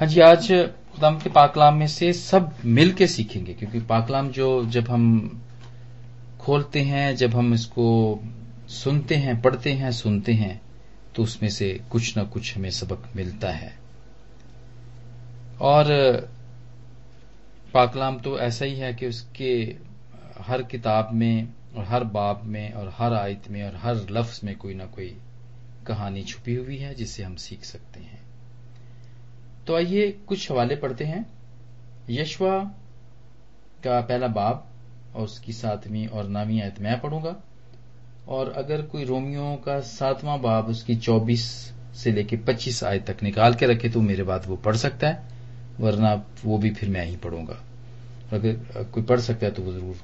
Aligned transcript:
हाँ 0.00 0.06
जी, 0.08 0.20
आज 0.20 0.46
खुदाम 0.92 1.18
के 1.18 1.30
पाकलाम 1.30 1.74
में 1.74 1.86
से 1.86 2.12
सब 2.12 2.50
मिल 2.64 2.92
के 2.92 3.06
सीखेंगे, 3.06 3.52
क्योंकि 3.54 3.80
पाकलाम 3.80 4.28
जो 4.28 4.48
जब 4.66 4.88
हम 4.88 5.44
खोलते 6.40 6.80
हैं, 6.80 7.16
जब 7.16 7.34
हम 7.34 7.54
इसको 7.54 7.86
सुनते 8.68 9.14
हैं, 9.14 9.40
पढ़ते 9.42 9.72
हैं, 9.72 9.92
सुनते 9.92 10.32
हैं 10.32 10.60
तो 11.14 11.22
उसमें 11.22 11.48
से 11.50 11.72
कुछ 11.90 12.16
ना 12.16 12.24
कुछ 12.24 12.56
हमें 12.56 12.70
सबक 12.70 13.08
मिलता 13.16 13.50
है। 13.50 13.72
और 15.60 15.86
पाकलाम 17.74 18.18
तो 18.18 18.38
ऐसा 18.38 18.64
ही 18.64 18.74
है 18.74 18.92
कि 18.94 19.06
उसके 19.06 19.76
हर 20.40 20.62
किताब 20.62 21.14
में 21.14 21.48
और 21.76 21.84
हर 21.84 22.04
बाब 22.04 22.42
में 22.44 22.72
और 22.72 22.92
हर 22.98 23.14
आयत 23.14 23.50
में 23.50 23.62
और 23.62 23.76
हर 23.76 24.06
लफ्ज 24.10 24.40
में 24.44 24.56
कोई 24.56 24.74
ना 24.74 24.86
कोई 24.86 25.16
कहानी 25.86 26.22
छुपी 26.22 26.54
हुई 26.54 26.76
है, 26.76 26.94
जिसे 26.94 27.22
हम 27.22 27.36
सीख 27.36 27.64
सकते 27.64 28.00
हैं। 28.00 28.25
तो 29.66 29.74
आइए 29.76 30.10
कुछ 30.28 30.50
हवाले 30.50 30.76
पढ़ते 30.76 31.04
हैं। 31.04 31.24
यशवा 32.10 32.58
का 33.84 34.00
पहला 34.00 34.26
बाब 34.30 34.66
और 35.16 35.24
उसकी 35.24 35.52
सातवीं 35.52 36.06
और 36.08 36.28
नामी 36.28 36.60
आयत 36.60 36.80
मैं 36.80 37.00
पढ़ूँगा। 37.00 37.34
और 38.28 38.52
अगर 38.54 38.82
कोई 38.82 39.04
रोमियो 39.04 39.54
का 39.66 39.80
सातवां 39.82 40.40
बाब 40.42 40.68
उसकी 40.68 40.96
चौबीस 40.96 41.44
से 41.96 42.12
लेके 42.12 42.36
पच्चीस 42.46 42.82
आयत 42.84 43.06
तक 43.06 43.22
निकाल 43.22 43.54
के 43.54 43.66
रखे 43.66 43.88
तो 43.88 44.00
मेरे 44.02 44.22
बाद 44.22 44.46
वो 44.46 44.56
पढ़ 44.58 44.76
सकता 44.76 45.08
है, 45.08 45.22
वरना 45.80 46.14
वो 46.44 46.58
भी 46.58 46.70
फिर 46.70 46.88
मैं 46.88 47.04
ही 47.06 47.16
पढ़ूँगा। 47.18 47.60
अगर 48.32 48.84
कोई 48.84 49.02
पढ़ 49.02 49.20
सकता 49.20 49.46
है 49.46 49.52
तो 49.52 49.62
वो 49.62 49.72
ज़रूर। 49.72 49.96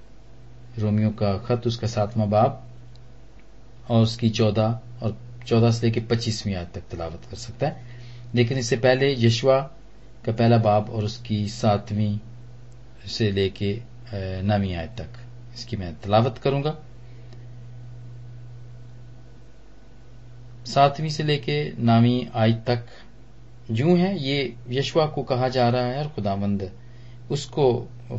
रोमियो 0.79 1.11
का 1.13 1.37
खत, 1.39 1.67
उसका 1.67 1.87
सातवां 1.89 2.29
बाब 2.31 2.63
और 3.91 4.03
उसकी 4.03 4.31
चौदह 4.31 4.79
और 5.03 5.17
चौदह 5.47 5.71
से 5.71 5.87
लेकर 5.87 6.07
पच्चीसवीं 6.07 6.55
आयत 6.55 6.73
तक 6.75 6.83
तलावत 6.91 7.27
कर 7.31 7.37
सकता 7.39 7.67
है। 7.67 7.92
लेकिन 8.35 8.59
इससे 8.59 8.77
पहले 8.77 9.15
यशवा 9.19 9.59
का 10.25 10.33
पहला 10.33 10.59
बाब 10.59 10.91
और 10.91 11.05
उसकी 11.05 11.47
सातवीं 11.49 12.19
से 13.09 13.31
लेके 13.31 13.79
नवीं 14.43 14.75
आय 14.75 14.87
तक। 14.99 15.19
इसकी 15.55 15.77
मैं 15.77 15.95
तलावत 16.01 16.39
करूँगा। 16.39 16.77
सातवीं 20.67 21.11
से 21.11 21.23
लेके 21.23 21.57
नावी 21.79 22.29
आय 22.35 22.53
तक 22.67 22.87
जू 23.71 23.95
है, 23.97 24.19
ये 24.19 24.55
यशवा 24.69 25.07
को 25.07 25.23
कहा 25.23 25.49
जा 25.49 25.69
रहा 25.69 25.87
है 25.87 25.99
और 25.99 26.09
खुदावंद 26.09 26.71
उसको 27.31 27.67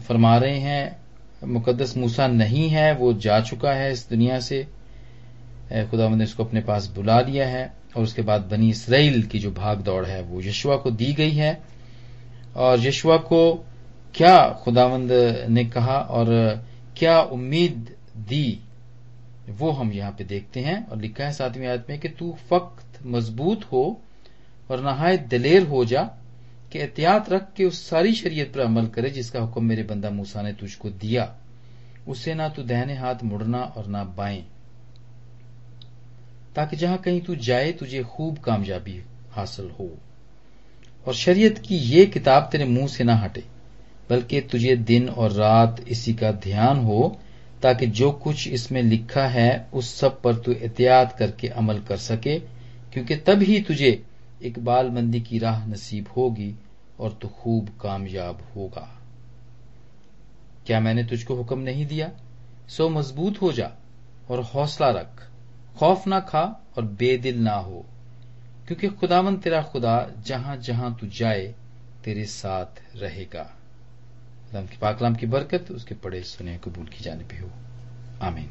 फरमा 0.07 0.37
रहे 0.37 0.57
हैं 0.59 1.47
मुकदस 1.47 1.95
मूसा 1.97 2.27
नहीं 2.27 2.67
है, 2.69 2.93
वो 2.95 3.13
जा 3.13 3.39
चुका 3.41 3.73
है 3.73 3.91
इस 3.91 4.07
दुनिया 4.09 4.39
से। 4.39 4.63
खुदावंद 5.91 6.17
ने 6.17 6.23
उसको 6.23 6.43
अपने 6.43 6.61
पास 6.61 6.87
बुला 6.87 7.19
लिया 7.21 7.47
है। 7.47 7.71
और 7.95 8.03
उसके 8.03 8.21
बाद 8.21 8.41
बनी 8.41 8.69
इसराइल 8.69 9.23
की 9.23 9.39
जो 9.39 9.51
भाग 9.51 9.81
दौड़ 9.81 10.05
है, 10.05 10.21
वो 10.21 10.41
यशुआ 10.41 10.75
को 10.75 10.91
दी 10.91 11.13
गई 11.13 11.31
है। 11.31 11.61
और 12.55 12.79
यशुआ 12.79 13.17
को 13.17 13.65
क्या 14.15 14.49
खुदावंद 14.63 15.11
ने 15.49 15.65
कहा 15.65 15.97
और 15.99 16.27
क्या 16.97 17.21
उम्मीद 17.21 17.95
दी, 18.17 18.59
वो 19.49 19.71
हम 19.71 19.91
यहाँ 19.91 20.11
पे 20.11 20.23
देखते 20.23 20.59
हैं। 20.59 20.87
और 20.87 20.97
लिखा 20.97 21.23
है 21.25 21.31
सातवीं 21.31 21.67
आयत 21.67 21.85
में 21.89 21.99
कि 21.99 22.09
तू 22.09 22.35
फक्त 22.49 23.05
मज़बूत 23.05 23.63
हो 23.63 24.01
और 24.71 24.81
नहाय 24.81 25.17
दलेर 25.17 25.67
हो 25.67 25.85
जा 25.85 26.03
कि 26.71 26.79
एहतियात 26.79 27.29
रख 27.29 27.53
के 27.53 27.65
उस 27.65 27.89
सारी 27.89 28.13
शरीयत 28.13 28.53
पर 28.53 28.59
अमल 28.59 28.87
करे 28.87 29.09
जिसका 29.09 29.39
हुक्म 29.39 29.63
मेरे 29.63 29.83
बंदा 29.83 30.09
मूसा 30.09 30.41
ने 30.41 30.53
तुझको 30.53 30.89
दिया। 30.89 31.33
उसे 32.07 32.33
ना 32.33 32.47
तू 32.49 32.63
दहने 32.63 32.95
हाथ 32.95 33.23
मुड़ना 33.23 33.61
और 33.77 33.87
ना 33.87 34.03
बाएँ। 34.03 34.43
ताकि 36.55 36.75
जहाँ 36.75 36.97
कहीं 36.97 37.21
तू 37.21 37.35
जाए, 37.35 37.71
तुझे 37.71 38.03
खूब 38.03 38.37
कामयाबी 38.37 39.03
हासिल 39.31 39.69
हो। 39.79 39.97
और 41.07 41.13
शरीयत 41.13 41.57
की 41.57 41.77
ये 41.77 42.05
किताब 42.05 42.49
तेरे 42.51 42.65
मुँह 42.65 42.87
से 42.87 43.03
ना 43.03 43.15
हटे, 43.15 43.43
बल्कि 44.09 44.41
तुझे 44.41 44.75
दिन 44.75 45.09
और 45.09 45.31
रात 45.31 45.85
इसी 45.87 46.13
का 46.13 46.31
ध्यान 46.31 46.77
हो, 46.77 47.19
ताकि 47.61 47.87
जो 47.87 48.11
कुछ 48.11 48.47
इसमें 48.47 48.83
लिखा 48.83 49.27
है, 49.27 49.67
उस 49.73 49.95
सब 49.95 50.21
पर 50.21 50.35
तू 50.35 50.51
एहतियात 50.51 51.17
करके 51.17 51.47
अमल 51.47 51.79
कर 51.79 51.97
सके, 51.97 52.39
क्योंकि 52.93 53.15
ही 53.45 53.61
तुझे 53.61 54.03
इकबाल 54.41 54.89
मंदी 54.89 55.21
की 55.21 55.39
राह 55.39 55.65
नसीब 55.65 56.07
होगी 56.17 56.55
और 56.99 57.19
तू 57.21 57.27
खूब 57.27 57.69
कामयाब 57.81 58.47
होगा। 58.55 59.01
क्या 60.67 60.79
मैंने 60.79 61.03
तुझको 61.03 61.35
हुक्म 61.35 61.59
नहीं 61.59 61.85
दिया? 61.85 62.11
सो 62.69 62.89
मज़बूत 62.89 63.41
हो 63.41 63.51
जा 63.51 63.71
और 64.29 64.39
हौसला 64.39 64.89
रख। 64.89 65.29
खौफ 65.75 66.07
ना 66.07 66.19
खा 66.19 66.43
और 66.77 66.85
बेदिल 66.99 67.39
ना 67.39 67.55
हो, 67.55 67.85
क्योंकि 68.67 68.87
खुदावन 68.89 69.37
तेरा 69.37 69.61
खुदा 69.63 69.95
जहाँ 70.25 70.57
जहाँ 70.57 70.95
तू 70.97 71.07
जाए, 71.09 71.53
तेरे 72.03 72.25
साथ 72.25 72.81
रहेगा। 72.95 73.49
की 74.53 74.77
पाकलाम 74.77 75.15
की 75.15 75.25
बरकत, 75.25 75.71
उसके 75.71 75.95
पड़े 75.95 76.21
सुने 76.23 76.57
कबूल 76.63 76.85
की 76.87 77.03
जाने 77.03 77.23
पे 77.23 77.37
हो। 77.37 77.49
आमीन। 78.21 78.49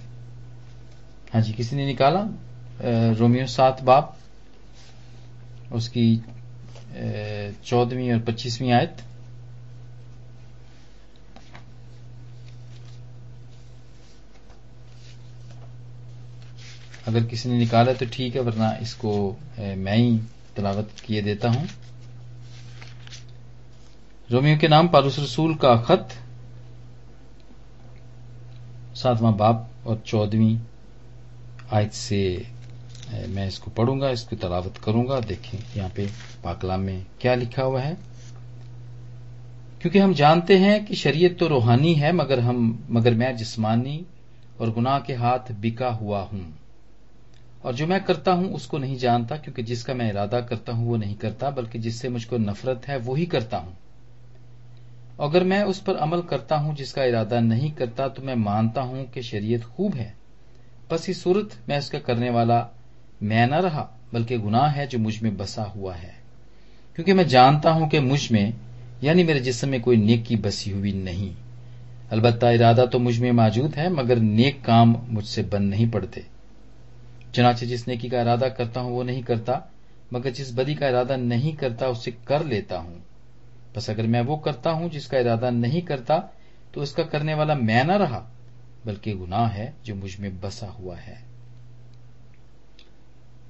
हाँ 1.33 1.43
जी, 1.43 1.53
किसी 1.53 1.77
ने 1.77 1.87
निकाला? 1.87 2.27
रोमियो 3.19 3.47
सात 3.47 3.83
बाप, 3.83 4.17
उसकी 5.73 6.17
चौदहवीं 7.65 8.13
और 8.13 8.19
पच्चीसवीं 8.21 8.73
आयत। 8.73 9.03
अगर 17.09 17.25
किसी 17.27 17.49
ने 17.49 17.59
निकाला 17.59 17.93
तो 17.93 18.07
ठीक 18.07 18.35
है, 18.37 18.41
वरना 18.43 18.71
इसको 18.83 19.13
मैं 19.59 19.97
ही 19.97 20.19
तलावत 20.57 20.91
किए 21.07 21.23
देता 21.23 21.49
हूँ। 21.51 21.69
रोमियो 24.31 24.59
के 24.59 24.69
नाम 24.69 24.89
पारूस 24.89 25.19
रसूल 25.19 25.55
का 25.55 25.77
खत, 25.83 26.09
सातवां 28.95 29.37
बाप 29.37 29.69
और 29.87 30.03
चौदहवीं 30.07 30.59
आयत 31.73 31.93
से 31.93 32.47
मैं 33.29 33.47
इसको 33.47 33.71
पढ़ूँगा, 33.71 34.11
इसकी 34.11 34.37
तलावत 34.37 34.79
करूँगा। 34.85 35.21
देखें, 35.23 35.59
यहाँ 35.77 35.91
पे 35.97 36.07
पाकलाम 36.45 36.81
में 36.81 37.05
क्या 37.21 37.35
लिखा 37.35 37.63
हुआ 37.63 37.81
है? 37.81 37.95
क्योंकि 39.81 39.99
हम 39.99 40.15
जानते 40.15 40.57
हैं 40.59 40.85
कि 40.85 40.95
शरीयत 40.97 41.39
तो 41.39 41.47
रूहानी 41.49 41.95
है, 41.95 42.13
मगर 42.13 42.41
हम, 42.41 42.87
मगर 42.91 43.15
मैं 43.15 43.37
जिस्मानी 43.37 44.05
और 44.61 44.71
गुनाह 44.71 44.99
के 45.01 45.15
हाथ 45.15 45.53
बिका 45.53 45.89
हुआ 45.93 46.23
हूँ। 46.23 46.45
और 47.65 47.75
जो 47.75 47.87
मैं 47.87 48.05
करता 48.05 48.33
हूँ, 48.33 48.53
उसको 48.53 48.79
नहीं 48.79 48.97
जानता, 48.97 49.37
क्योंकि 49.37 49.63
जिसका 49.63 49.95
मैं 49.95 50.11
इरादा 50.11 50.41
करता 50.41 50.73
हूँ, 50.73 50.89
वो 50.89 50.97
नहीं 50.97 51.17
करता, 51.17 51.51
बल्कि 51.51 51.79
जिससे 51.79 52.09
मुझको 52.09 52.39
नफरत 52.39 52.83
है, 52.89 52.99
वो 52.99 53.15
ही 53.15 53.27
करता 53.27 53.57
हूँ। 53.57 53.77
अगर 55.21 55.45
मैं 55.45 55.63
उस 55.63 55.81
पर 55.81 55.97
अमल 55.97 56.23
करता 56.23 56.57
हूँ, 56.57 56.75
जिसका 56.75 57.05
इरादा 57.05 57.41
नहीं 57.41 57.73
करता 57.73 58.09
तो 58.09 58.23
मैं 58.23 58.35
मानता 58.35 58.81
हूँ 58.81 59.11
कि 59.11 59.23
शरीयत 59.23 59.65
खूब 59.65 59.95
है। 59.95 60.17
बस 60.91 61.11
इस 61.11 61.23
सूरत 61.23 61.51
मैं 61.69 61.79
इसका 61.79 61.99
करने 61.99 62.31
वाला 62.31 62.69
मैं 63.23 63.47
न 63.47 63.55
रहा, 63.55 63.91
बल्कि 64.15 64.39
गुनाह 64.39 64.67
है 64.67 64.87
जो 64.87 64.99
मुझमें 64.99 65.37
बसा 65.37 65.63
हुआ 65.63 65.95
है। 65.95 66.23
क्योंकि 66.97 67.13
मैं 67.13 67.29
जानता 67.29 67.71
हूँ 67.71 67.89
कि 67.89 67.99
मुझमें, 67.99 68.55
यानी 69.05 69.25
मेरे 69.25 69.41
जिसम 69.41 69.69
में 69.69 69.81
कोई 69.81 69.97
नेक 69.97 70.25
की 70.25 70.37
बसी 70.37 70.71
हुई 70.71 70.93
नहीं। 70.93 71.35
अलबत्ता 72.13 72.51
इरादा 72.51 72.87
तो 72.87 72.99
मुझमें 72.99 73.33
मौजूद 73.33 73.75
है, 73.75 73.91
मगर 73.91 74.19
नेक 74.19 74.65
काम 74.65 74.97
मुझसे 75.09 75.43
बन 75.43 75.63
नहीं 75.63 75.91
पड़ते। 75.91 76.32
चुनाचे 77.35 77.67
जिस 77.67 77.87
नेकी 77.89 78.09
का 78.09 78.21
इरादा 78.21 78.49
करता 78.49 78.81
हूँ, 78.81 78.93
वो 78.93 79.03
नहीं 79.03 79.23
करता, 79.23 79.63
मगर 80.13 80.31
जिस 80.31 80.55
बदी 80.55 80.75
का 80.75 80.89
इरादा 80.89 81.17
नहीं 81.17 81.55
करता, 81.57 81.89
उसे 81.89 82.11
कर 82.27 82.45
लेता 82.47 82.79
हूँ। 82.79 83.03
बस 83.77 83.91
अगर 83.91 84.07
मैं 84.07 84.21
वो 84.21 84.37
करता 84.37 84.71
हूँ 84.71 84.89
जिसका 84.91 85.19
इरादा 85.19 85.51
नहीं 85.51 85.83
करता 85.83 86.19
तो 86.75 86.81
उसका 86.81 87.03
करने 87.03 87.35
वाला 87.35 87.55
मैं 87.55 87.85
ना 87.85 87.97
रहा, 87.97 88.19
बल्कि 88.87 89.13
गुनाह 89.13 89.47
है 89.49 89.75
जो 89.85 89.95
मुझमें 89.95 90.41
बसा 90.41 90.67
हुआ 90.69 90.97
है। 90.97 91.21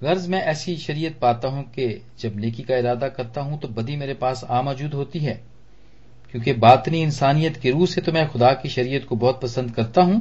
गर्ज 0.03 0.26
मैं 0.28 0.43
ऐसी 0.43 0.76
शरीयत 0.76 1.19
पाता 1.19 1.49
हूँ 1.49 1.64
कि 1.70 1.88
जब 2.20 2.37
नेकी 2.37 2.62
का 2.62 2.76
इरादा 2.76 3.08
करता 3.08 3.40
हूँ 3.40 3.58
तो 3.61 3.69
बदी 3.69 3.96
मेरे 3.96 4.14
पास 4.14 4.44
आ 4.44 4.62
मौजूद 4.62 4.94
होती 4.94 5.19
है। 5.19 5.34
क्योंकि 6.34 6.52
बातनी 6.52 7.02
इंसानियत 7.02 7.56
के 7.56 7.70
रूह 7.70 7.87
से 7.87 8.00
तो 8.00 8.12
मैं 8.12 8.29
खुदा 8.29 8.52
की 8.52 8.69
शरीयत 8.69 9.05
को 9.05 9.17
बहुत 9.17 9.40
पसंद 9.40 9.70
करता 9.70 10.02
हूँ, 10.02 10.20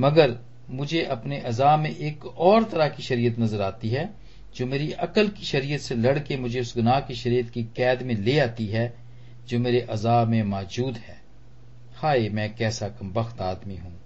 मगर 0.00 0.36
मुझे 0.70 1.02
अपने 1.02 1.38
अजा 1.38 1.76
में 1.76 1.96
एक 1.96 2.26
और 2.26 2.64
तरह 2.64 2.88
की 2.88 3.02
शरीयत 3.02 3.38
नज़र 3.38 3.60
आती 3.60 3.88
है, 3.88 4.14
जो 4.56 4.66
मेरी 4.66 4.92
अकल 4.92 5.28
की 5.28 5.44
शरीयत 5.44 5.80
से 5.80 5.94
लड़के 5.94 6.36
मुझे 6.36 6.60
उस 6.60 6.76
गुनाह 6.76 7.00
की 7.00 7.14
शरीयत 7.14 7.50
की 7.50 7.62
कैद 7.62 8.02
में 8.02 8.14
ले 8.14 8.38
आती 8.38 8.66
है, 8.66 8.94
जो 9.48 9.58
मेरे 9.58 9.80
अजा 9.80 10.24
में 10.24 10.42
मौजूद 10.42 10.96
है। 10.96 11.22
हाय, 11.94 12.28
मैं 12.28 12.54
कैसा 12.54 12.88
कमबख्त 12.88 13.40
आदमी 13.40 13.76
हूँ। 13.76 14.00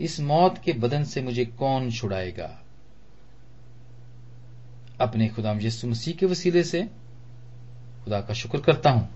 इस 0.00 0.20
मौत 0.20 0.58
के 0.58 0.72
बदन 0.72 1.04
से 1.04 1.22
मुझे 1.22 1.44
कौन 1.44 1.90
छुड़ाएगा? 1.90 2.62
अपने 5.00 5.28
खुदाम 5.28 5.60
यसु 5.60 5.88
मसीह 5.88 6.14
के 6.14 6.26
वसीले 6.26 6.64
से 6.64 6.82
खुदा 8.04 8.20
का 8.20 8.34
शुक्र 8.34 8.60
करता 8.60 8.90
हूँ। 8.90 9.08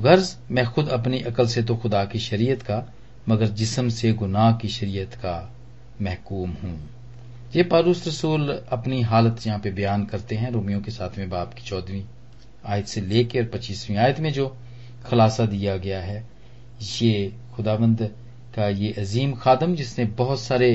गर्ज, 0.00 0.36
मैं 0.50 0.66
खुद 0.66 0.88
अपनी 0.88 1.20
अकल 1.20 1.46
से 1.46 1.62
तो 1.62 1.76
खुदा 1.76 2.04
की 2.04 2.18
शरीयत 2.18 2.62
का, 2.62 2.92
मगर 3.28 3.46
जिसम 3.46 3.88
से 3.88 4.12
गुनाह 4.12 4.56
की 4.56 4.68
शरीयत 4.68 5.14
का 5.14 5.53
महकूम 6.02 6.50
हूँ। 6.62 6.78
ये 7.56 7.62
पारूस 7.62 8.06
रसूल 8.08 8.50
अपनी 8.72 9.00
हालत 9.02 9.46
यहाँ 9.46 9.58
पे 9.58 9.70
बयान 9.70 10.04
करते 10.04 10.36
हैं 10.36 10.50
रोमियो 10.50 10.80
के 10.80 10.90
सातवें 10.90 11.28
बाप 11.30 11.54
की 11.54 11.62
चौदहवीं 11.62 12.02
आयत 12.66 12.86
से 12.86 13.00
लेकर 13.00 13.44
पच्चीसवीं 13.48 13.96
आयत 13.96 14.20
में 14.20 14.32
जो 14.32 14.46
खुलासा 15.06 15.46
दिया 15.46 15.76
गया 15.76 16.00
है। 16.00 16.24
ये 16.82 17.32
खुदाबंद 17.54 18.02
का 18.54 18.68
ये 18.68 18.92
अजीम 18.98 19.34
खादम 19.34 19.74
जिसने 19.74 20.04
बहुत 20.16 20.40
सारे 20.40 20.74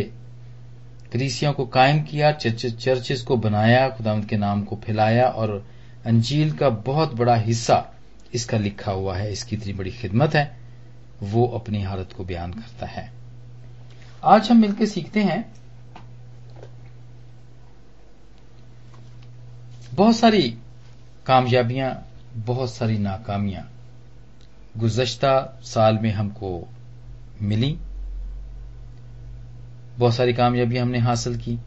करीसियों 1.13 1.53
को 1.53 1.65
कायम 1.67 2.01
किया 2.03 2.31
चर्चेस 2.33 3.21
को 3.21 3.37
बनाया 3.37 3.87
खुदावंद 3.89 4.25
के 4.25 4.37
नाम 4.37 4.63
को 4.63 4.75
फैलाया 4.75 5.27
और 5.27 5.63
अंजील 6.05 6.51
का 6.51 6.69
बहुत 6.69 7.13
बड़ा 7.13 7.35
हिस्सा 7.37 7.85
इसका 8.33 8.57
लिखा 8.57 8.91
हुआ 8.91 9.15
है, 9.17 9.31
इसकी 9.31 9.55
इतनी 9.55 9.73
बड़ी 9.73 9.91
खिदमत 9.91 10.35
है, 10.35 10.57
वो 11.23 11.45
अपनी 11.55 11.81
हालत 11.81 12.13
को 12.17 12.23
बयान 12.23 12.53
करता 12.53 12.85
है। 12.85 13.11
आज 14.23 14.49
हम 14.51 14.57
मिलकर 14.57 14.85
सीखते 14.85 15.19
हैं 15.19 15.53
बहुत 19.93 20.15
सारी 20.15 20.41
कामयाबियाँ, 21.25 22.07
बहुत 22.35 22.73
सारी 22.73 22.97
नाकामियाँ। 22.97 23.63
गुजश्ता 24.77 25.59
साल 25.63 25.97
में 25.97 26.11
हमको 26.11 26.67
मिली। 27.41 27.77
बहुत 29.97 30.15
सारी 30.15 30.33
कामयाबियाँ 30.33 30.85
हमने 30.85 30.99
हासिल 30.99 31.37
की 31.37 31.57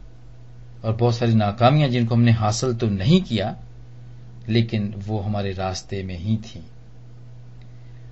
और 0.85 0.95
बहुत 0.95 1.15
सारी 1.15 1.33
नाकामियाँ 1.33 1.89
जिनको 1.89 2.15
हमने 2.15 2.31
हासिल 2.31 2.73
तो 2.73 2.87
नहीं 2.87 3.21
किया, 3.21 3.55
लेकिन 4.49 4.93
वो 4.97 5.19
हमारे 5.19 5.53
रास्ते 5.53 6.03
में 6.03 6.17
ही 6.17 6.37
थी। 6.37 6.63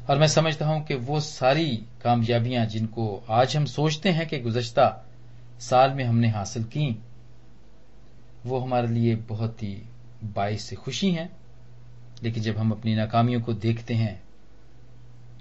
और 0.10 0.20
मैं 0.20 0.28
समझता 0.28 0.66
हूँ 0.66 0.84
कि 0.86 0.96
वो 0.96 1.20
सारी 1.20 1.68
कामयाबियाँ 2.04 2.66
जिनको 2.66 3.24
आज 3.30 3.56
हम 3.58 3.66
सोचते 3.66 4.10
हैं 4.10 4.28
कि 4.28 4.40
गुजश्ता 4.40 4.88
साल 5.60 5.94
में 5.94 6.04
हमने 6.04 6.28
हासिल 6.28 6.64
की, 6.64 6.98
वो 8.46 8.60
हमारे 8.60 8.88
लिए 8.88 9.16
बहुत 9.16 9.64
ही 9.64 9.82
बाइस 10.24 10.64
से 10.64 10.76
खुशी 10.76 11.12
हैं। 11.12 11.30
लेकिन 12.24 12.44
जब 12.44 12.58
हम 12.58 12.72
अपनी 12.72 12.96
नाकामियों 12.96 13.42
को 13.42 13.54
देखते 13.54 13.94
हैं 13.94 14.22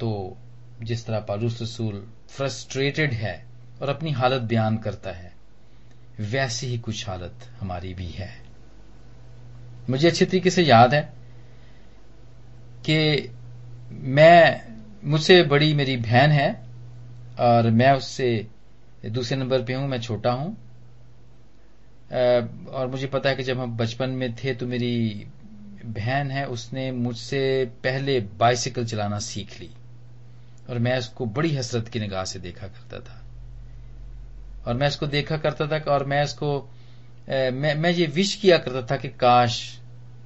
तो 0.01 0.37
जिस 0.83 1.07
तरह 1.07 1.21
पालूस 1.21 1.61
रसूल 1.63 2.07
फ्रस्ट्रेटेड 2.29 3.13
है 3.13 3.35
और 3.83 3.89
अपनी 3.89 4.11
हालत 4.11 4.43
बयान 4.43 4.77
करता 4.79 5.11
है, 5.11 5.33
वैसी 6.21 6.67
ही 6.67 6.79
कुछ 6.79 7.09
हालत 7.09 7.49
हमारी 7.61 7.95
भी 7.95 8.09
है। 8.11 8.31
मुझे 9.91 10.09
अच्छे 10.09 10.25
तरीके 10.25 10.51
से 10.51 10.63
याद 10.63 10.95
है 10.95 11.03
कि 12.85 13.31
मैं 13.91 14.63
मुझसे 15.05 15.43
बड़ी 15.43 15.73
मेरी 15.75 15.97
बहन 15.97 16.31
है 16.31 16.51
और 17.41 17.71
मैं 17.71 17.93
उससे 17.93 18.47
दूसरे 19.07 19.37
नंबर 19.39 19.63
पे 19.63 19.75
हूँ 19.75 19.89
मैं 19.89 20.01
छोटा 20.01 20.33
हूँ। 20.33 20.57
और 22.71 22.89
मुझे 22.91 23.07
पता 23.07 23.29
है 23.29 23.37
कि 23.37 23.43
जब 23.43 23.59
हम 23.59 23.77
बचपन 23.77 24.11
में 24.11 24.35
थे 24.35 24.55
तो 24.55 24.67
मेरी 24.67 25.27
बहन 25.85 26.31
है 26.31 26.47
उसने 26.49 26.91
मुझसे 26.93 27.65
पहले 27.85 28.19
बाइसिकल 28.39 28.85
चलाना 28.85 29.19
सीख 29.19 29.61
ली 29.61 29.71
और 30.71 30.79
मैं 30.79 30.99
उसको 30.99 31.27
बड़ी 31.27 31.55
हसरत 31.57 31.89
की 31.89 32.01
निगाह 32.01 32.25
से 32.25 32.39
देखा 32.39 32.67
करता 32.67 33.01
था। 33.01 33.21
और 34.67 34.75
मैं 34.75 34.89
उसको 34.89 35.07
देखा 35.07 35.37
करता 35.37 35.67
था 35.67 35.79
और 35.93 36.05
मैं 36.05 36.23
इसको 36.25 36.59
मैं, 37.29 37.75
मैं 37.75 37.91
ये 37.91 38.07
विश 38.07 38.35
किया 38.35 38.59
करता 38.59 38.83
था 38.91 38.97
कि 38.97 39.09
काश 39.09 39.79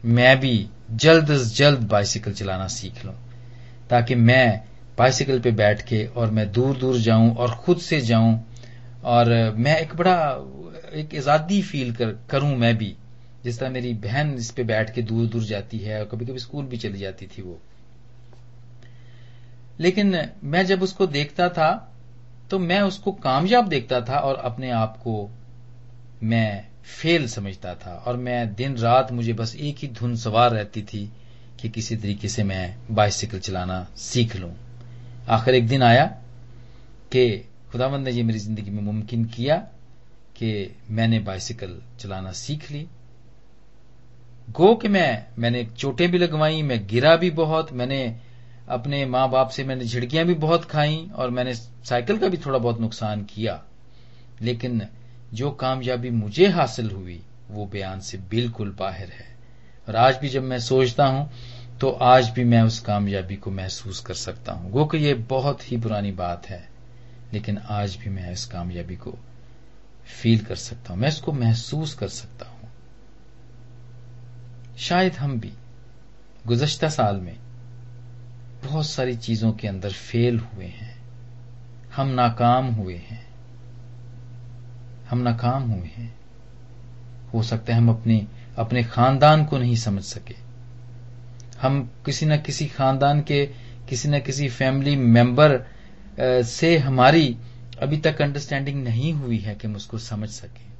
मैं 0.04 0.38
भी 0.40 0.68
जल्द 0.90 1.30
अज 1.30 1.54
जल्द 1.56 1.88
बाइसिकल 1.88 2.32
चलाना 2.32 2.66
सीख 2.68 3.04
लूँ। 3.04 3.14
ताकि 3.90 4.14
मैं 4.14 4.62
बाइसिकल 4.98 5.40
पे 5.40 5.50
बैठ 5.52 5.82
के 5.82 6.04
और 6.06 6.30
मैं 6.30 6.50
दूर 6.52 6.76
दूर 6.76 6.96
जाऊँ 6.98 7.34
और 7.34 7.54
खुद 7.56 7.78
से 7.78 8.00
जाऊँ 8.00 8.38
और 9.04 9.30
मैं 9.56 9.78
एक 9.80 9.94
बड़ा 9.96 10.16
एक 10.94 11.14
आज़ादी 11.16 11.62
फील 11.62 11.92
कर, 11.94 12.18
करूँ 12.30 12.56
मैं 12.56 12.76
भी। 12.78 12.94
जिस 13.44 13.58
तरह 13.58 13.70
मेरी 13.70 13.92
बहन 13.94 14.32
इस 14.34 14.50
पे 14.50 14.64
बैठ 14.64 14.94
के 14.94 15.02
दूर 15.02 15.26
दूर 15.26 15.42
जाती 15.44 15.78
है 15.78 15.98
और 16.00 16.06
कभी 16.08 16.26
कभी 16.26 16.38
स्कूल 16.38 16.64
भी 16.64 16.76
चली 16.76 16.98
जाती 16.98 17.26
थी 17.26 17.42
वो। 17.42 17.58
लेकिन 19.80 20.16
मैं 20.44 20.64
जब 20.66 20.82
उसको 20.82 21.06
देखता 21.06 21.48
था 21.48 21.72
तो 22.50 22.58
मैं 22.58 22.80
उसको 22.80 23.12
कामयाब 23.12 23.68
देखता 23.68 24.00
था 24.00 24.18
और 24.18 24.34
अपने 24.44 24.70
आप 24.70 24.96
को 24.96 25.30
मैं 26.22 26.66
फेल 26.92 27.26
समझता 27.28 27.74
था 27.74 27.94
और 28.06 28.16
मैं 28.16 28.54
दिन 28.54 28.76
रात 28.76 29.12
मुझे 29.12 29.32
बस 29.32 29.54
एक 29.56 29.78
ही 29.78 29.88
धुन 29.90 30.16
सवार 30.16 30.50
रहती 30.50 30.82
थी। 30.82 31.10
कि 31.64 31.68
किसी 31.70 31.96
तरीके 31.96 32.28
से 32.28 32.42
मैं 32.44 32.76
बाइसिकल 32.90 33.38
चलाना 33.38 33.88
सीख 33.96 34.36
लूँ। 34.36 34.50
आखिर 35.28 35.54
एक 35.54 35.66
दिन 35.68 35.82
आया 35.82 36.04
कि 37.12 37.48
खुदावंद 37.72 38.04
ने 38.04 38.12
ये 38.12 38.22
मेरी 38.22 38.38
ज़िंदगी 38.38 38.70
में 38.70 38.82
मुमकिन 38.82 39.24
किया 39.24 39.56
कि 40.36 40.76
मैंने 40.90 41.18
बाइसिकल 41.18 41.80
चलाना 42.00 42.32
सीख 42.32 42.70
ली। 42.70 42.86
गो 44.50 44.74
कि 44.74 44.88
मैं, 44.88 45.26
मैंने 45.38 45.64
चोटें 45.78 46.10
भी 46.10 46.18
लगवाई, 46.18 46.62
मैं 46.62 46.86
गिरा 46.86 47.16
भी 47.16 47.30
बहुत, 47.30 47.72
मैंने 47.72 48.16
अपने 48.68 49.06
माँ 49.06 49.30
बाप 49.30 49.48
से 49.48 49.64
मैंने 49.64 49.84
झिड़कियाँ 49.84 50.24
भी 50.26 50.34
बहुत 50.34 50.64
खाई 50.64 51.10
और 51.14 51.30
मैंने 51.30 51.54
साइकिल 51.54 52.18
का 52.18 52.28
भी 52.28 52.36
थोड़ा 52.36 52.58
बहुत 52.58 52.80
नुकसान 52.80 53.24
किया। 53.24 53.62
लेकिन 54.42 54.86
जो 55.34 55.50
कामयाबी 55.50 56.10
मुझे 56.10 56.48
हासिल 56.48 56.90
हुई, 56.90 57.22
वो 57.50 57.66
बयान 57.66 58.00
से 58.00 58.18
बिल्कुल 58.18 58.76
बाहर 58.78 59.08
है। 59.08 59.32
और 59.88 59.96
आज 59.96 60.16
भी 60.16 60.28
जब 60.28 60.42
मैं 60.42 60.58
सोचता 60.58 61.06
हूँ 61.06 61.30
तो 61.80 61.90
आज 61.90 62.30
भी 62.30 62.44
मैं 62.44 62.62
उस 62.62 62.80
कामयाबी 62.80 63.36
को 63.36 63.50
महसूस 63.50 64.00
कर 64.00 64.14
सकता 64.14 64.52
हूँ। 64.52 64.70
गो 64.70 64.84
कि 64.84 64.98
ये 64.98 65.14
बहुत 65.14 65.72
ही 65.72 65.76
पुरानी 65.76 66.12
बात 66.12 66.46
है, 66.46 66.68
लेकिन 67.32 67.58
आज 67.58 67.96
भी 67.96 68.10
मैं 68.10 68.32
इस 68.32 68.44
कामयाबी 68.44 68.96
को 68.96 69.18
फील 70.06 70.44
कर 70.44 70.56
सकता 70.56 70.92
हूँ, 70.92 71.00
मैं 71.00 71.08
इसको 71.08 71.32
महसूस 71.32 71.94
कर 71.94 72.08
सकता 72.08 72.46
हूँ। 72.46 72.70
शायद 74.78 75.12
हम 75.12 75.40
भी 75.40 75.52
गुजश्ता 76.46 76.88
साल 76.88 77.16
में 77.16 77.36
बहुत 78.64 78.86
सारी 78.86 79.16
चीज़ों 79.16 79.52
के 79.52 79.68
अंदर 79.68 79.92
फेल 79.92 80.38
हुए 80.38 80.66
हैं। 80.66 80.96
हम 81.96 82.08
नाकाम 82.08 82.66
हुए 82.66 82.96
हैं। 82.96 83.26
हम 85.10 85.18
नाकाम 85.18 85.62
हुए 85.62 85.88
हैं। 85.88 86.18
हो 87.34 87.42
सकता 87.42 87.72
है 87.72 87.78
हम 87.78 87.88
अपने 87.88 88.26
अपने 88.56 88.84
खानदान 88.84 89.44
को 89.44 89.58
नहीं 89.58 89.76
समझ 89.76 90.02
सके। 90.02 90.43
हम 91.60 91.82
किसी 92.06 92.26
न 92.26 92.36
किसी 92.36 92.66
खानदान 92.66 93.20
के, 93.20 93.44
किसी 93.88 94.08
न 94.08 94.20
किसी 94.20 94.48
फैमिली 94.48 94.96
मेंबर 94.96 95.64
से 96.44 96.76
हमारी 96.78 97.36
अभी 97.82 97.96
तक 97.96 98.22
अंडरस्टैंडिंग 98.22 98.82
नहीं 98.84 99.12
हुई 99.12 99.38
है 99.38 99.54
कि 99.54 99.66
हम 99.66 99.76
उसको 99.76 99.98
समझ 99.98 100.28
सकें। 100.28 100.72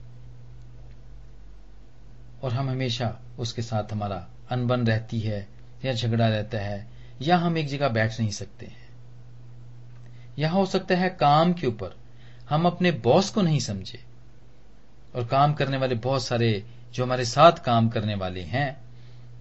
और 2.43 2.53
हम 2.53 2.71
हमेशा 2.71 3.17
उसके 3.38 3.62
साथ 3.62 3.93
हमारा 3.93 4.26
अनबन 4.50 4.87
रहती 4.87 5.21
है 5.21 5.47
या 5.85 5.93
झगड़ा 5.93 6.28
रहता 6.28 6.59
है, 6.59 6.87
या 7.23 7.37
हम 7.37 7.59
एक 7.59 7.69
जगह 7.69 7.88
बैठ 7.88 8.21
नहीं 8.21 8.31
सकते 8.31 8.66
हैं। 8.66 8.83
यहाँ 10.38 10.54
हो 10.54 10.66
सकता 10.66 10.97
है 10.97 11.09
काम 11.11 11.52
के 11.52 11.66
ऊपर 11.66 11.97
हम 12.49 12.66
अपने 12.66 12.90
बॉस 13.04 13.31
को 13.31 13.43
नहीं 13.43 13.61
समझे, 13.61 14.00
और 15.14 15.26
काम 15.26 15.52
करने 15.54 15.76
वाले 15.76 15.95
बहुत 15.95 16.25
सारे 16.25 16.64
जो 16.95 17.04
हमारे 17.04 17.25
साथ 17.25 17.64
काम 17.64 17.88
करने 17.88 18.14
वाले 18.14 18.43
हैं 18.43 18.84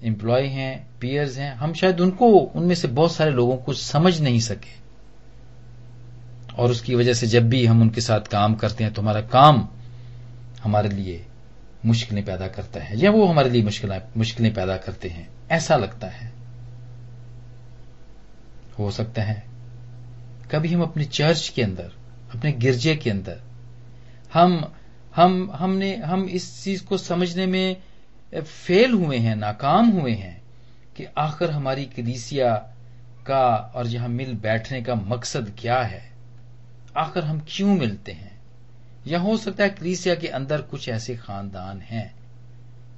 एम्प्लॉय 0.04 0.46
हैं 0.48 0.88
पियर्स 1.02 1.38
हैं, 1.38 1.54
हम 1.56 1.74
शायद 1.74 2.02
उनको, 2.02 2.28
उनमें 2.28 2.76
से 2.76 2.88
बहुत 2.88 3.14
सारे 3.14 3.32
लोगों 3.32 3.58
को 3.58 3.74
समझ 3.74 4.20
नहीं 4.22 4.40
सके। 4.40 4.82
और 6.58 6.72
उसकी 6.72 6.96
वजह 6.96 7.14
से 7.14 7.28
जब 7.28 7.50
भी 7.50 7.66
हम 7.66 7.82
उनके 7.82 8.02
साथ 8.02 8.28
काम 8.28 8.56
करते 8.56 8.84
हैं 8.84 8.94
तो 8.94 9.02
हमारा 9.02 9.22
काम 9.22 9.68
हमारे 10.64 10.90
लिए 10.90 11.26
मुश्किलें 11.86 12.24
पैदा 12.26 12.48
करता 12.48 12.80
है, 12.80 13.00
या 13.00 13.12
वो 13.12 13.26
हमारे 13.26 13.50
लिए 13.50 13.64
मुश्किलें 14.18 14.54
पैदा 14.54 14.78
करते 14.78 15.10
हैं। 15.10 15.30
ऐसा 15.52 15.76
लगता 15.76 16.08
है। 16.08 16.32
हो 18.80 18.92
सकता 18.92 19.22
है, 19.22 19.44
कभी 20.52 20.74
हम 20.74 20.82
अपने 20.82 21.06
चर्च 21.06 21.50
के 21.50 21.64
अंदर, 21.64 21.92
अपने 22.36 22.52
गिरजे 22.52 22.96
के 22.96 23.10
अंदर, 23.10 23.42
हम 24.34 24.74
हम, 25.16 25.52
हमने, 25.54 25.96
हम 25.96 26.24
इस 26.24 26.64
चीज़ 26.64 26.84
को 26.86 26.98
समझने 26.98 27.46
में 27.46 27.76
फेल 28.42 28.92
हुए 28.92 29.18
हैं, 29.18 29.36
नाकाम 29.36 29.90
हुए 29.90 30.12
हैं 30.12 30.42
कि 30.98 31.06
आखिर 31.18 31.52
हमारी 31.52 31.86
कलीसिया 31.86 32.56
का 33.28 33.72
और 33.76 33.88
यहाँ 33.88 34.10
मिल 34.10 34.34
बैठने 34.34 34.82
का 34.82 34.96
मकसद 34.96 35.52
क्या 35.60 35.82
है? 35.82 36.12
आखिर 36.98 37.24
हम 37.24 37.46
क्यों 37.48 37.76
मिलते 37.76 38.12
हैं? 38.12 38.42
या 39.08 39.20
हो 39.20 39.38
सकता 39.38 39.64
है 39.64 39.70
कलीसिया 39.70 40.16
के 40.16 40.28
अंदर 40.28 40.62
कुछ 40.62 40.90
ऐसे 40.90 41.16
खानदान 41.16 41.82
हैं 41.82 42.16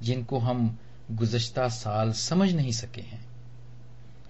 जिनको 0.02 0.38
हम 0.38 0.78
गुजश्ता 1.12 1.68
साल 1.68 2.12
समझ 2.12 2.52
नहीं 2.52 2.72
सके 2.72 3.00
हैं। 3.00 3.26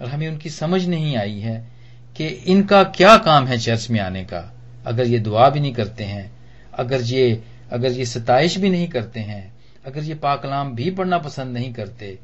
और 0.03 0.09
हमें 0.09 0.29
उनकी 0.29 0.51
समझ 0.51 0.87
नहीं 0.87 1.17
आई 1.17 1.41
है 1.41 1.69
कि 2.17 2.27
इनका 2.27 2.85
क्या 2.85 3.19
काम 3.19 3.47
है 3.47 3.59
चर्च 3.59 3.91
में 3.91 4.01
आने 4.01 4.25
का। 4.25 4.53
अगर 4.87 5.07
ये 5.07 5.19
दुआ 5.19 5.51
भी 5.51 5.61
नहीं 5.61 5.73
करते 5.73 6.05
हैं, 6.05 6.33
अगर 6.75 7.01
ये 7.01 7.45
अगर 7.73 7.93
ये 7.93 8.07
सताइश 8.07 8.59
भी 8.59 8.71
नहीं 8.71 8.89
करते 8.89 9.21
हैं 9.21 9.56
अगर 9.87 10.03
ये 10.03 10.15
पाकलाम 10.15 10.75
भी 10.75 10.91
पढ़ना 10.91 11.19
पसंद 11.19 11.55
नहीं 11.55 11.73
करते 11.73 12.19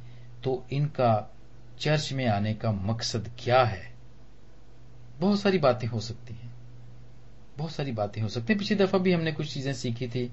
तो 0.45 0.65
इनका 0.73 1.37
चर्च 1.81 2.13
में 2.13 2.27
आने 2.27 2.55
का 2.55 2.73
मकसद 2.73 3.31
क्या 3.39 3.65
है? 3.65 3.93
बहुत 5.19 5.41
सारी 5.41 5.59
बातें 5.59 5.87
हो 5.89 6.01
सकती 6.01 6.35
हैं। 6.35 6.53
बहुत 7.59 7.73
सारी 7.73 7.93
बातें 7.93 8.23
हो 8.23 8.29
सकती 8.29 8.53
हैं। 8.53 8.59
पिछली 8.59 8.77
दफ़ा 8.77 8.99
भी 8.99 9.13
हमने 9.13 9.33
कुछ 9.33 9.55
चीज़ें 9.55 9.73
सीखी 9.73 10.09
थी 10.09 10.27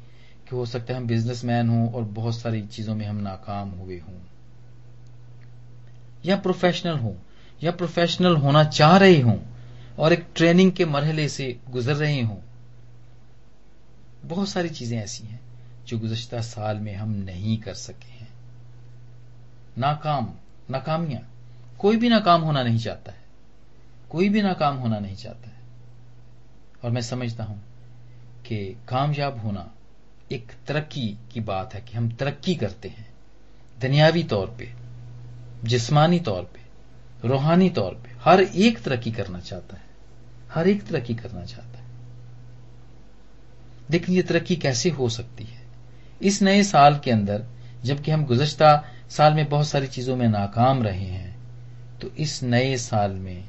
कि 0.50 0.56
हो 0.56 0.66
सकता 0.66 0.94
है 0.94 1.00
हम 1.00 1.08
बिजनेसमैन 1.08 1.70
हों 1.70 1.92
और 1.92 2.04
बहुत 2.04 2.38
सारी 2.38 2.62
चीज़ों 2.68 2.96
में 2.96 3.06
हम 3.06 3.16
नाकाम 3.16 3.70
हुए 3.70 4.00
हों। 4.00 4.20
या 6.26 6.36
प्रोफेशनल 6.36 6.98
हो, 6.98 7.16
या 7.64 7.72
प्रोफेशनल 7.72 8.36
होना 8.36 8.64
चाह 8.64 8.98
रहे 8.98 9.20
हों 9.20 9.38
और 10.00 10.14
एक 10.14 10.28
ट्रेनिंग 10.36 10.72
के 10.72 10.86
मरहले 10.86 11.30
से 11.30 11.60
गुजर 11.70 11.96
रहे 11.96 12.22
हों। 12.22 12.38
बहुत 14.26 14.50
सारी 14.50 14.70
चीज़ें 14.70 15.00
ऐसी 15.00 15.24
हैं। 15.24 15.49
जो 15.90 16.00
गुजश्ता 16.00 16.42
साल 16.42 16.78
में 16.78 16.96
हम 16.96 17.10
नहीं 17.10 17.58
कर 17.58 17.74
सके 17.74 18.12
हैं। 18.12 18.34
नाकाम, 19.78 20.34
नाकामियाँ। 20.70 21.34
कोई 21.80 21.98
भी 21.98 22.10
नाकाम 22.10 22.42
होना 22.42 22.64
नहीं 22.64 22.80
चाहता 22.80 23.12
है। 23.12 23.24
कोई 24.10 24.30
भी 24.30 24.42
नाकाम 24.42 24.76
होना 24.76 25.00
नहीं 25.00 25.16
चाहता 25.16 25.50
है। 25.50 25.60
और 26.84 26.92
मैं 26.92 27.02
समझता 27.02 27.44
हूँ 27.44 27.62
कि 28.46 28.78
कामयाब 28.90 29.40
होना 29.40 29.72
एक 30.32 30.52
तरक्की 30.68 31.18
की 31.32 31.40
बात 31.40 31.74
है 31.74 31.82
कि 31.82 31.98
हम 31.98 32.16
तरक्की 32.16 32.56
करते 32.56 32.90
हैं। 32.90 33.14
दुनियावी 33.82 34.24
तौर 34.24 34.56
पे, 34.60 34.74
जिस्मानी 35.64 36.20
तौर 36.20 36.44
पे, 36.44 36.62
रूहानी 37.28 37.70
तौर 37.70 37.94
पे 37.94 38.10
हर 38.24 38.42
एक 38.42 38.82
तरक्की 38.82 39.12
करना 39.12 39.40
चाहता 39.40 39.76
है। 39.76 39.84
हर 40.54 40.68
एक 40.68 40.88
तरक्की 40.88 41.16
करना 41.16 41.46
चाहता 41.46 41.80
है। 41.80 41.86
लेकिन 43.92 44.16
ये 44.16 44.22
तरक्की 44.22 44.56
कैसे 44.56 44.90
हो 44.90 45.10
सकती 45.10 45.44
है? 45.44 45.59
इस 46.22 46.42
नए 46.42 46.64
साल 46.64 47.00
के 47.00 47.12
अंदर, 47.12 47.44
जबकि 47.84 48.12
हम 48.12 48.26
गुजश्ता 48.26 48.84
साल 49.10 49.34
में 49.34 49.50
बहुत 49.50 49.68
सारी 49.68 49.88
चीज़ों 49.88 50.16
में 50.16 50.28
नाकाम 50.28 50.84
रहे 50.84 51.06
हैं 51.06 51.38
तो 52.02 52.10
इस 52.18 52.42
नए 52.44 52.78
साल 52.78 53.12
में, 53.12 53.44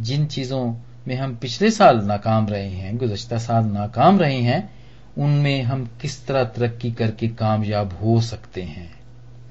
जिन 0.00 0.26
चीज़ों 0.26 0.74
में 1.08 1.14
हम 1.16 1.34
पिछले 1.36 1.70
साल 1.70 2.00
नाकाम 2.04 2.48
रहे 2.48 2.68
हैं, 2.68 2.96
गुजश्ता 2.96 3.38
साल 3.38 3.64
नाकाम 3.64 4.18
रहे 4.18 4.40
हैं, 4.42 4.70
उनमें 5.18 5.62
हम 5.62 5.84
किस 6.00 6.26
तरह 6.26 6.44
तरक्की 6.44 6.90
करके 6.92 7.28
कामयाब 7.28 7.98
हो 8.02 8.20
सकते 8.20 8.62
हैं? 8.62 8.90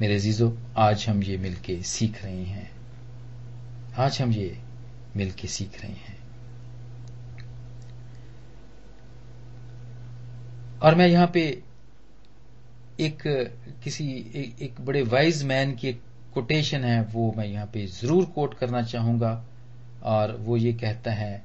मेरे 0.02 0.20
जीजो 0.20 0.58
आज 0.78 1.06
हम 1.10 1.24
ये 1.24 1.38
मिलके 1.38 1.82
सीख 1.84 2.24
रहे 2.24 2.44
हैं। 2.44 2.70
आज 3.98 4.22
हम 4.22 4.32
ये 4.32 4.58
मिलके 5.16 5.48
सीख 5.48 5.82
रहे 5.84 5.92
हैं। 5.92 6.18
और 10.84 10.96
मैं 10.96 11.08
यहाँ 11.08 11.28
पे 11.28 11.62
एक 13.00 13.22
किसी 13.84 14.06
एक, 14.36 14.62
एक 14.62 14.80
बड़े 14.82 15.02
वाइज 15.04 15.44
मैन 15.44 15.76
की 15.76 15.88
एक 15.88 16.02
कोटेशन 16.34 16.84
है 16.84 17.02
वो 17.14 17.34
मैं 17.38 17.46
यहाँ 17.46 17.66
पे 17.74 17.86
ज़रूर 17.88 18.26
कोट 18.36 18.54
करना 18.54 18.82
चाहूँगा। 18.84 19.32
और 20.04 20.36
वो 20.38 20.58
ये 20.58 20.74
कहता 20.74 21.12
है 21.12 21.44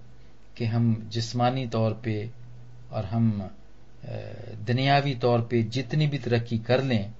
कि 0.57 0.65
हम 0.65 0.95
जिस्मानी 1.13 1.67
तौर 1.67 2.01
पे 2.05 2.31
और 2.93 3.05
हम 3.05 3.51
दुनियावी 4.67 5.15
तौर 5.15 5.41
पे 5.41 5.63
जितनी 5.63 6.07
भी 6.07 6.19
तरक्की 6.19 6.59
कर 6.61 6.83
लें 6.83 7.13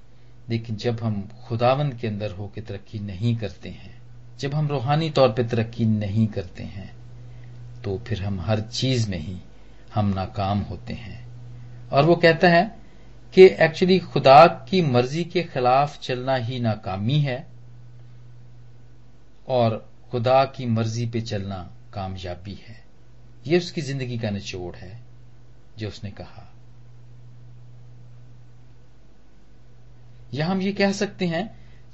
लेकिन 0.49 0.77
जब 0.77 1.01
हम 1.01 1.23
खुदावंद 1.49 1.95
के 1.95 2.07
अंदर 2.09 2.31
होकर 2.31 2.63
तरक्की 2.63 2.99
नहीं 3.01 3.37
करते 3.37 3.69
हैं 3.69 3.95
जब 4.41 4.55
हम 4.55 4.69
रूहानी 4.69 5.11
तौर 5.11 5.29
पे 5.29 5.45
तरक्की 5.45 5.85
नहीं 5.87 6.27
करते 6.27 6.63
हैं 6.65 6.91
तो 7.85 7.97
फिर 7.99 8.23
हम 8.23 8.41
हर 8.41 8.61
चीज़ 8.63 9.11
में 9.11 9.19
ही 9.19 9.37
हम 9.95 10.13
नाकाम 10.15 10.61
होते 10.61 10.95
हैं। 10.95 11.21
और 11.93 12.05
वो 12.05 12.17
कहता 12.17 12.49
है 12.49 12.65
कि 13.35 13.45
एक्चुअली 13.61 13.99
खुदा 13.99 14.47
की 14.69 14.81
मर्ज़ी 14.83 15.25
के 15.25 15.43
खिलाफ 15.43 15.99
चलना 16.01 16.35
ही 16.37 16.59
नाकामी 16.61 17.19
है 17.19 17.47
और 19.49 19.77
खुदा 20.11 20.45
की 20.47 20.67
मर्ज़ी 20.67 21.07
पे 21.07 21.21
चलना 21.21 21.57
कामयाबी 21.95 22.59
है। 22.69 22.81
ये 23.47 23.59
उसकी 23.59 23.81
ज़िंदगी 23.81 24.19
का 24.19 24.31
निचोड़ 24.31 24.75
है, 24.77 25.01
जो 25.79 25.89
उसने 25.89 26.11
कहा। 26.11 26.49
या 30.35 30.47
हम 30.47 30.61
ये 30.63 30.73
कह 30.73 30.93
सकते 30.93 31.27
हैं, 31.27 31.45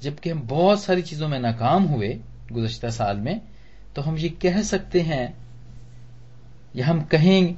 जबकि 0.01 0.29
हम 0.29 0.41
बहुत 0.41 0.83
सारी 0.83 1.01
चीज़ों 1.01 1.27
में 1.27 1.39
नाकाम 1.39 1.83
हुए 1.83 2.19
गुजश्ता 2.51 2.89
साल 2.89 3.17
में 3.17 3.41
तो 3.95 4.01
हम 4.01 4.17
ये 4.17 4.29
कह 4.41 4.61
सकते 4.61 5.01
हैं, 5.01 5.37
या 6.75 6.85
हम 6.87 7.01
कहें 7.03 7.53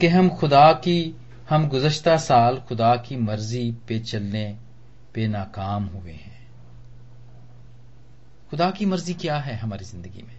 कि 0.00 0.06
हम 0.06 0.28
खुदा 0.30 0.72
की 0.72 1.14
हम 1.48 1.68
गुजश्ता 1.68 2.16
साल 2.16 2.56
खुदा 2.58 2.96
की 2.96 3.16
मर्ज़ी 3.16 3.72
पे 3.72 3.98
चलने, 3.98 4.58
पे 5.14 5.28
नाकाम 5.28 5.84
हुए 5.84 6.12
हैं। 6.12 6.46
खुदा 8.50 8.70
की 8.70 8.86
मर्ज़ी 8.86 9.14
क्या 9.14 9.38
है 9.38 9.56
हमारी 9.56 9.84
ज़िंदगी 9.84 10.22
में? 10.22 10.36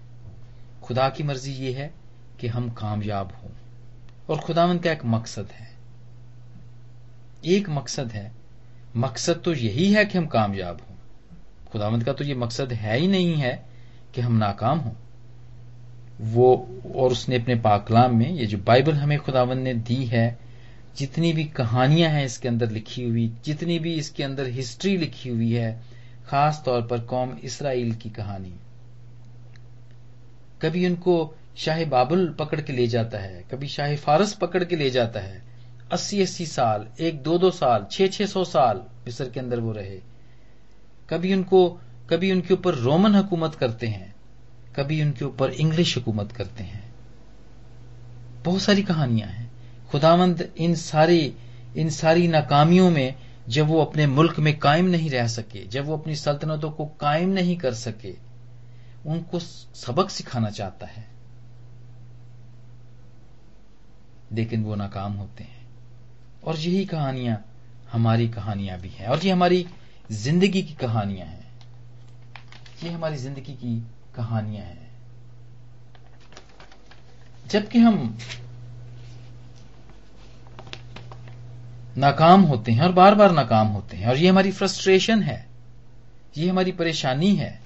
खुदा 0.83 1.09
की 1.09 1.23
मर्ज़ी 1.23 1.53
ये 1.53 1.73
है 1.73 1.93
कि 2.39 2.47
हम 2.47 2.69
कामयाब 2.69 3.39
हों। 3.43 3.51
और 4.29 4.37
खुदावंद 4.37 4.83
का 4.83 4.91
एक 4.91 5.05
मकसद 5.05 5.47
है। 5.51 5.77
एक 7.45 7.69
मकसद 7.69 8.11
है। 8.11 8.31
मकसद 8.95 9.41
तो 9.45 9.53
यही 9.53 9.93
है 9.93 10.05
कि 10.05 10.17
हम 10.17 10.25
कामयाब 10.25 10.81
हों। 10.89 10.95
खुदावंद 11.71 12.03
का 12.03 12.13
तो 12.13 12.23
ये 12.23 12.35
मकसद 12.35 12.73
है 12.73 12.97
ही 12.97 13.07
नहीं 13.07 13.35
है 13.35 13.65
कि 14.15 14.21
हम 14.21 14.33
नाकाम 14.33 14.79
हों। 14.79 14.93
वो 16.21 16.81
और 16.95 17.11
उसने 17.11 17.41
अपने 17.41 17.55
पाकलाम 17.55 18.17
में 18.17 18.29
ये 18.31 18.45
जो 18.45 18.57
बाइबल 18.57 18.93
हमें 18.93 19.19
खुदावंद 19.19 19.59
ने 19.59 19.73
दी 19.73 20.05
है 20.05 20.44
जितनी 20.97 21.33
भी 21.33 21.43
कहानियाँ 21.43 22.09
हैं 22.09 22.25
इसके 22.25 22.47
अंदर 22.47 22.71
लिखी 22.71 23.09
हुई, 23.09 23.33
जितनी 23.45 23.79
भी 23.79 23.93
इसके 23.93 24.23
अंदर 24.23 24.47
हिस्ट्री 24.47 24.97
लिखी 24.97 25.29
हुई 25.29 25.51
है, 25.51 25.81
खास 26.27 26.61
तौर 26.65 26.81
पर 26.81 26.99
कौम 26.99 27.37
इसराइल 27.43 27.95
की 27.95 28.09
कहानी। 28.09 28.53
कभी 30.61 30.85
उनको 30.85 31.35
शाह 31.57 31.85
बाबुल 31.85 32.35
पकड़ 32.39 32.61
के 32.61 32.73
ले 32.73 32.87
जाता 32.87 33.17
है, 33.17 33.45
कभी 33.51 33.67
शाह 33.67 33.95
फारस 33.95 34.33
पकड़ 34.33 34.63
के 34.63 34.75
ले 34.75 34.89
जाता 34.89 35.19
है। 35.19 35.43
अस्सी 35.91 36.21
अस्सी 36.21 36.45
साल, 36.45 36.87
एक 36.99 37.23
दो 37.23 37.37
दो 37.37 37.51
साल, 37.51 37.87
छह 37.91 38.07
छह 38.07 38.25
सौ 38.25 38.43
साल 38.43 38.77
मिस्र 38.77 39.29
के 39.29 39.39
अंदर 39.39 39.59
वो 39.59 39.71
रहे। 39.71 40.01
कभी 41.09 41.33
उनको, 41.33 41.81
कभी 42.09 42.31
उनके 42.31 42.53
ऊपर 42.53 42.75
रोमन 42.75 43.15
हुकूमत 43.15 43.55
करते 43.55 43.87
हैं, 43.87 44.15
कभी 44.75 45.01
उनके 45.01 45.25
ऊपर 45.25 45.49
इंग्लिश 45.49 45.97
हुकूमत 45.97 46.31
करते 46.31 46.63
हैं। 46.63 46.93
बहुत 48.43 48.61
सारी 48.61 48.83
कहानियाँ 48.83 49.29
हैं। 49.29 49.44
खुदावंद 49.91 50.53
इन 50.57 50.75
सारी 50.75 51.35
इन 51.77 51.89
सारी 51.89 52.27
नाकामियों 52.27 52.91
में 52.91 53.15
जब 53.49 53.67
वो 53.67 53.81
अपने 53.81 54.07
मुल्क 54.07 54.39
में 54.39 54.59
कायम 54.59 54.85
नहीं 54.85 55.09
रह 55.09 55.27
सके, 55.27 55.67
जब 55.67 55.85
वो 55.85 55.97
अपनी 55.97 56.15
सल्तनतों 56.15 56.71
को 56.71 56.85
कायम 56.85 57.29
नहीं 57.29 57.57
कर 57.57 57.73
सके, 57.73 58.15
उनको 59.05 59.39
सबक 59.39 60.09
सिखाना 60.09 60.49
चाहता 60.49 60.85
है। 60.85 61.07
लेकिन 64.31 64.63
वो 64.63 64.75
नाकाम 64.75 65.13
होते 65.13 65.43
हैं। 65.43 65.67
और 66.43 66.55
यही 66.55 66.85
कहानियाँ, 66.85 67.45
हमारी 67.91 68.29
कहानियाँ 68.29 68.79
भी 68.79 68.89
हैं। 68.89 69.07
और 69.07 69.25
ये 69.25 69.31
हमारी 69.31 69.67
ज़िंदगी 70.11 70.63
की 70.63 70.73
कहानियाँ 70.73 71.27
हैं। 71.27 71.51
ये 72.83 72.89
हमारी 72.89 73.17
ज़िंदगी 73.17 73.53
की 73.53 73.87
कहानियाँ 74.15 74.65
हैं। 74.65 74.91
जबकि 77.47 77.79
हम 77.79 78.17
नाकाम 81.97 82.41
होते 82.41 82.71
हैं 82.71 82.81
और 82.81 82.91
बार 82.91 83.15
बार 83.15 83.31
नाकाम 83.31 83.67
होते 83.67 83.97
हैं। 83.97 84.07
और 84.07 84.17
ये 84.17 84.29
हमारी 84.29 84.51
फ्रस्ट्रेशन 84.51 85.21
है। 85.23 85.47
ये 86.37 86.49
हमारी 86.49 86.71
परेशानी 86.71 87.35
है। 87.35 87.61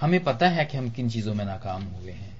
हमें 0.00 0.24
पता 0.24 0.48
है 0.48 0.64
कि 0.64 0.76
हम 0.76 0.90
किन 0.90 1.10
चीज़ों 1.10 1.34
में 1.34 1.44
नाकाम 1.44 1.82
हुए 1.82 2.12
हैं। 2.12 2.36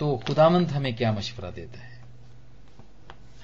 तो 0.00 0.22
खुदामंद 0.26 0.68
हमें 0.68 0.94
क्या 0.96 1.12
मशवरा 1.12 1.50
देता 1.50 1.80
है? 1.80 1.98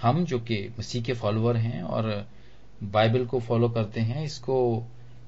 हम 0.03 0.25
जो 0.25 0.39
कि 0.39 0.75
मसीह 0.79 1.03
के 1.03 1.13
फॉलोअर 1.13 1.57
हैं 1.57 1.83
और 1.83 2.29
बाइबल 2.83 3.27
को 3.27 3.41
फॉलो 3.41 3.69
करते 3.69 4.01
हैं, 4.01 4.25
इसको 4.25 4.85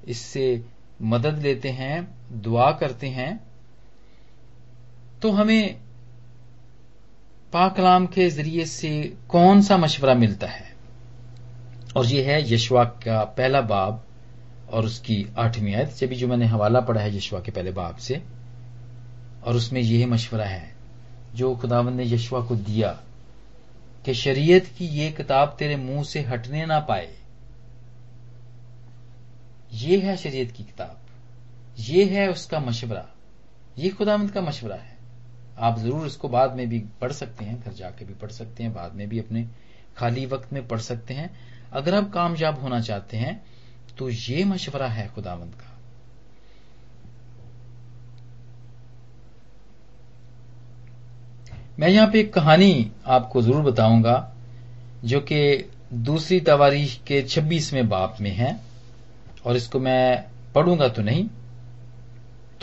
इससे 0.07 0.65
मदद 1.01 1.39
लेते 1.39 1.69
हैं, 1.69 2.07
दुआ 2.31 2.71
करते 2.71 3.07
हैं 3.07 3.39
तो 5.21 5.31
हमें 5.31 5.79
पाकलाम 7.53 8.05
के 8.05 8.29
ज़रिए 8.29 8.65
से 8.65 9.17
कौन 9.29 9.61
सा 9.61 9.77
मशवरा 9.77 10.13
मिलता 10.13 10.47
है? 10.47 10.75
और 11.97 12.05
यह 12.05 12.31
है 12.31 12.53
यशवा 12.53 12.83
का 12.83 13.23
पहला 13.23 13.61
बाब 13.61 14.05
और 14.69 14.85
उसकी 14.85 15.27
आठवीं 15.37 15.75
आयत 15.75 15.95
जब 15.97 16.07
जो 16.07 16.27
मैंने 16.27 16.45
हवाला 16.45 16.79
पढ़ा 16.79 17.01
है 17.01 17.17
यशवा 17.17 17.39
के 17.39 17.51
पहले 17.51 17.71
बाब 17.71 17.95
से। 17.95 18.23
और 19.43 19.55
उसमें 19.55 19.81
यह 19.81 20.07
मशवरा 20.07 20.45
है, 20.45 20.75
जो 21.35 21.55
खुदावन 21.55 21.93
ने 21.93 22.03
यशवा 22.05 22.41
को 22.41 22.55
दिया 22.55 22.99
कि 24.05 24.13
शरीयत 24.13 24.67
की 24.77 24.85
ये 24.85 25.11
किताब 25.11 25.55
तेरे 25.59 25.75
मुँह 25.75 26.03
से 26.03 26.21
हटने 26.21 26.65
ना 26.65 26.79
पाए। 26.79 27.15
ये 29.73 29.99
है 29.99 30.17
शरीयत 30.17 30.51
की 30.51 30.63
किताब, 30.63 30.99
ये 31.79 32.05
है 32.05 32.29
उसका 32.29 32.59
मशवरा, 32.59 33.07
ये 33.77 33.89
खुदावंद 33.89 34.31
का 34.31 34.41
मशवरा 34.41 34.75
है। 34.75 34.96
आप 35.57 35.79
ज़रूर 35.79 36.05
इसको 36.07 36.29
बाद 36.29 36.55
में 36.55 36.67
भी 36.69 36.79
पढ़ 37.01 37.11
सकते 37.13 37.45
हैं, 37.45 37.59
घर 37.61 37.73
जाके 37.73 38.05
भी 38.05 38.13
पढ़ 38.15 38.31
सकते 38.31 38.63
हैं, 38.63 38.73
बाद 38.73 38.93
में 38.95 39.07
भी 39.09 39.19
अपने 39.19 39.47
खाली 39.97 40.25
वक्त 40.25 40.53
में 40.53 40.67
पढ़ 40.67 40.79
सकते 40.81 41.13
हैं। 41.13 41.29
अगर 41.73 41.95
आप 41.95 42.11
कामयाब 42.13 42.59
होना 42.59 42.79
चाहते 42.81 43.17
हैं 43.17 43.41
तो 43.97 44.09
ये 44.09 44.43
मशवरा 44.45 44.87
है 44.87 45.07
खुदावंद 45.07 45.53
का। 45.53 45.73
मैं 51.79 51.89
यहाँ 51.89 52.07
पे 52.11 52.19
एक 52.19 52.33
कहानी 52.33 52.91
आपको 53.07 53.41
ज़रूर 53.41 53.61
बताऊँगा, 53.63 54.31
जो 55.03 55.19
कि 55.21 55.69
दूसरी 55.95 56.39
तवारीख 56.41 56.97
के 57.07 57.21
26वें 57.23 57.87
बाप 57.89 58.17
में 58.21 58.31
है, 58.31 58.59
और 59.45 59.55
इसको 59.55 59.79
मैं 59.79 60.25
पढ़ूँगा 60.55 60.87
तो 60.89 61.01
नहीं 61.01 61.27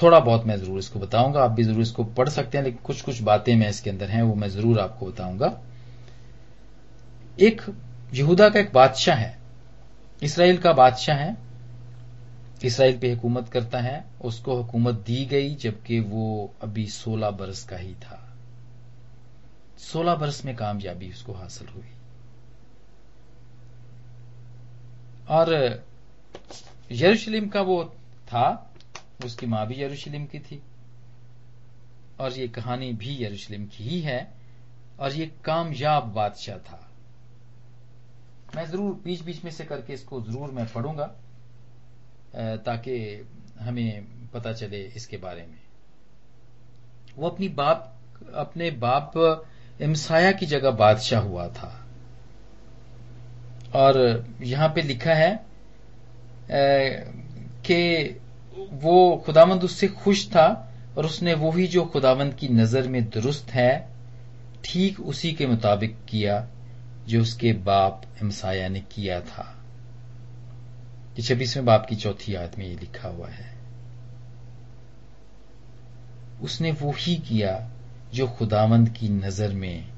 थोड़ा 0.03 0.19
बहुत 0.21 0.45
मैं 0.47 0.57
ज़रूर 0.57 0.79
इसको 0.79 1.01
बताऊँगा। 1.01 1.43
आप 1.45 1.51
भी 1.51 1.63
ज़रूर 1.63 1.81
इसको 1.81 2.05
पढ़ 2.05 2.29
सकते 2.29 2.59
हैं, 2.59 2.65
लेकिन 2.65 2.81
कुछ 2.85 3.03
कुछ 3.03 3.21
बातें 3.23 3.55
मैं 3.57 3.69
इसके 3.69 3.91
अंदर 3.91 4.09
हैं, 4.09 4.23
वो 4.23 4.35
मैं 4.35 4.49
ज़रूर 4.49 4.79
आपको 4.81 5.07
बताऊँगा। 5.07 5.61
एक, 7.41 7.63
यहूदा 8.15 8.49
का 8.49 8.61
एक 8.61 8.73
बादशाह 8.73 9.17
है। 9.17 9.39
इसराइल 10.23 10.59
का 10.59 10.73
बादशाह 10.73 11.17
है। 11.17 11.37
इसराइल 12.65 12.99
पे 12.99 13.13
हुकूमत 13.13 13.49
करता 13.49 13.79
है। 13.79 14.05
उसको 14.25 14.57
हुकूमत 14.57 14.95
दी 14.95 15.25
गई, 15.25 15.55
जबकि 15.55 16.01
वो 16.01 16.53
अभी 16.63 16.87
16 16.87 17.31
बरस 17.31 17.65
का 17.65 17.77
ही 17.77 17.95
था। 17.95 18.21
16 19.79 20.15
बरस 20.15 20.45
में 20.45 20.55
कामयाबी 20.57 21.11
उसको 21.11 21.33
हासिल 21.33 21.69
हुई। 21.69 21.91
और 25.29 25.53
यरूशलेम 26.93 27.49
का 27.49 27.61
वो 27.63 27.85
था 28.27 28.71
उसकी 29.21 29.47
माँ 29.47 29.67
भी 29.67 29.83
यरूशलेम 29.83 30.25
की 30.27 30.39
थी। 30.41 30.61
और 32.21 32.33
ये 32.33 32.49
कहानी 32.51 32.93
भी 32.95 33.17
यरूशलेम 33.25 33.67
की 33.67 33.85
ही 33.85 34.01
है, 34.01 34.33
और 35.01 35.13
ये 35.13 35.27
कामयाब 35.45 36.13
बादशाह 36.15 36.59
था। 36.61 36.81
मैं 38.57 38.67
ज़रूर 38.67 38.93
बीच 39.05 39.23
बीच 39.23 39.45
में 39.45 39.51
से 39.51 39.65
करके 39.65 39.93
इसको 39.93 40.21
ज़रूर 40.23 40.51
मैं 40.51 40.67
पढ़ूँगा 40.73 41.07
ताकि 42.65 42.97
हमें 43.61 44.07
पता 44.33 44.53
चले 44.53 44.83
इसके 44.87 45.17
बारे 45.17 45.41
में। 45.43 45.59
वो 47.17 47.29
अपनी 47.29 47.49
बाप, 47.51 47.93
अपने 48.35 48.71
बाप 48.73 49.13
इमसाया 49.81 50.33
की 50.33 50.47
जगह 50.47 50.71
बादशाह 50.73 51.21
हुआ 51.23 51.47
था। 51.49 51.71
और 53.77 54.25
यहाँ 54.43 54.69
पे 54.69 54.83
लिखा 54.83 55.15
है 55.15 55.45
कि 57.67 58.21
वो 58.55 59.23
खुदावंद 59.27 59.65
उससे 59.65 59.89
खुश 59.89 60.27
था 60.29 60.75
और 60.99 61.07
उसने 61.07 61.35
वही 61.35 61.67
जो 61.67 61.85
खुदावंद 61.85 62.35
की 62.35 62.49
नज़र 62.49 62.89
में 62.89 63.11
दुरुस्त 63.11 63.51
है, 63.51 63.89
ठीक 64.65 65.01
उसी 65.01 65.33
के 65.33 65.47
मुताबिक 65.47 65.97
किया 66.09 66.49
जो 67.09 67.21
उसके 67.21 67.53
बाप 67.53 68.03
इमसाया 68.23 68.69
ने 68.69 68.81
किया 68.81 69.21
था। 69.21 69.63
ये 71.19 71.23
छब्बीसवें 71.23 71.67
बाप 71.67 71.87
की 71.87 71.97
चौथी 71.97 72.35
आयत 72.35 72.59
में 72.59 72.67
ये 72.67 72.75
लिखा 72.75 73.09
हुआ 73.09 73.29
है। 73.29 73.53
उसने 76.43 76.73
वो 76.73 76.95
ही 76.99 77.17
किया 77.17 77.71
जो 78.15 78.29
खुदावंद 78.29 78.89
की 78.89 79.09
नज़र 79.09 79.53
में 79.53 79.89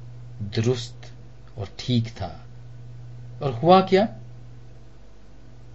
दुरुस्त 0.43 1.13
और 1.59 1.69
ठीक 1.79 2.09
था। 2.09 2.47
और 3.43 3.53
हुआ 3.53 3.81
क्या? 3.81 4.09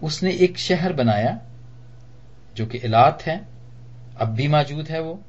उसने 0.03 0.31
एक 0.31 0.57
शहर 0.57 0.93
बनाया 0.93 1.41
जो 2.55 2.65
कि 2.65 2.77
इलात 2.77 3.21
है, 3.21 3.47
अब 4.17 4.27
भी 4.27 4.47
मौजूद 4.47 4.87
है 4.87 5.01
वो, 5.01 5.19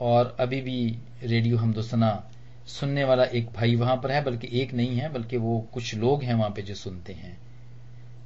और 0.00 0.36
अभी 0.40 0.60
भी 0.60 0.98
रेडियो 1.22 1.56
हमदोसना 1.56 2.30
सुनने 2.66 3.04
वाला 3.04 3.24
एक 3.24 3.50
भाई 3.52 3.76
वहाँ 3.76 3.96
पर 3.96 4.12
है, 4.12 4.24
बल्कि 4.24 4.48
एक 4.60 4.74
नहीं 4.74 4.96
है, 4.96 5.12
बल्कि 5.12 5.36
वो 5.36 5.68
कुछ 5.74 5.94
लोग 5.94 6.22
हैं 6.22 6.34
वहाँ 6.34 6.50
पे 6.50 6.62
जो 6.62 6.74
सुनते 6.74 7.12
हैं। 7.12 7.38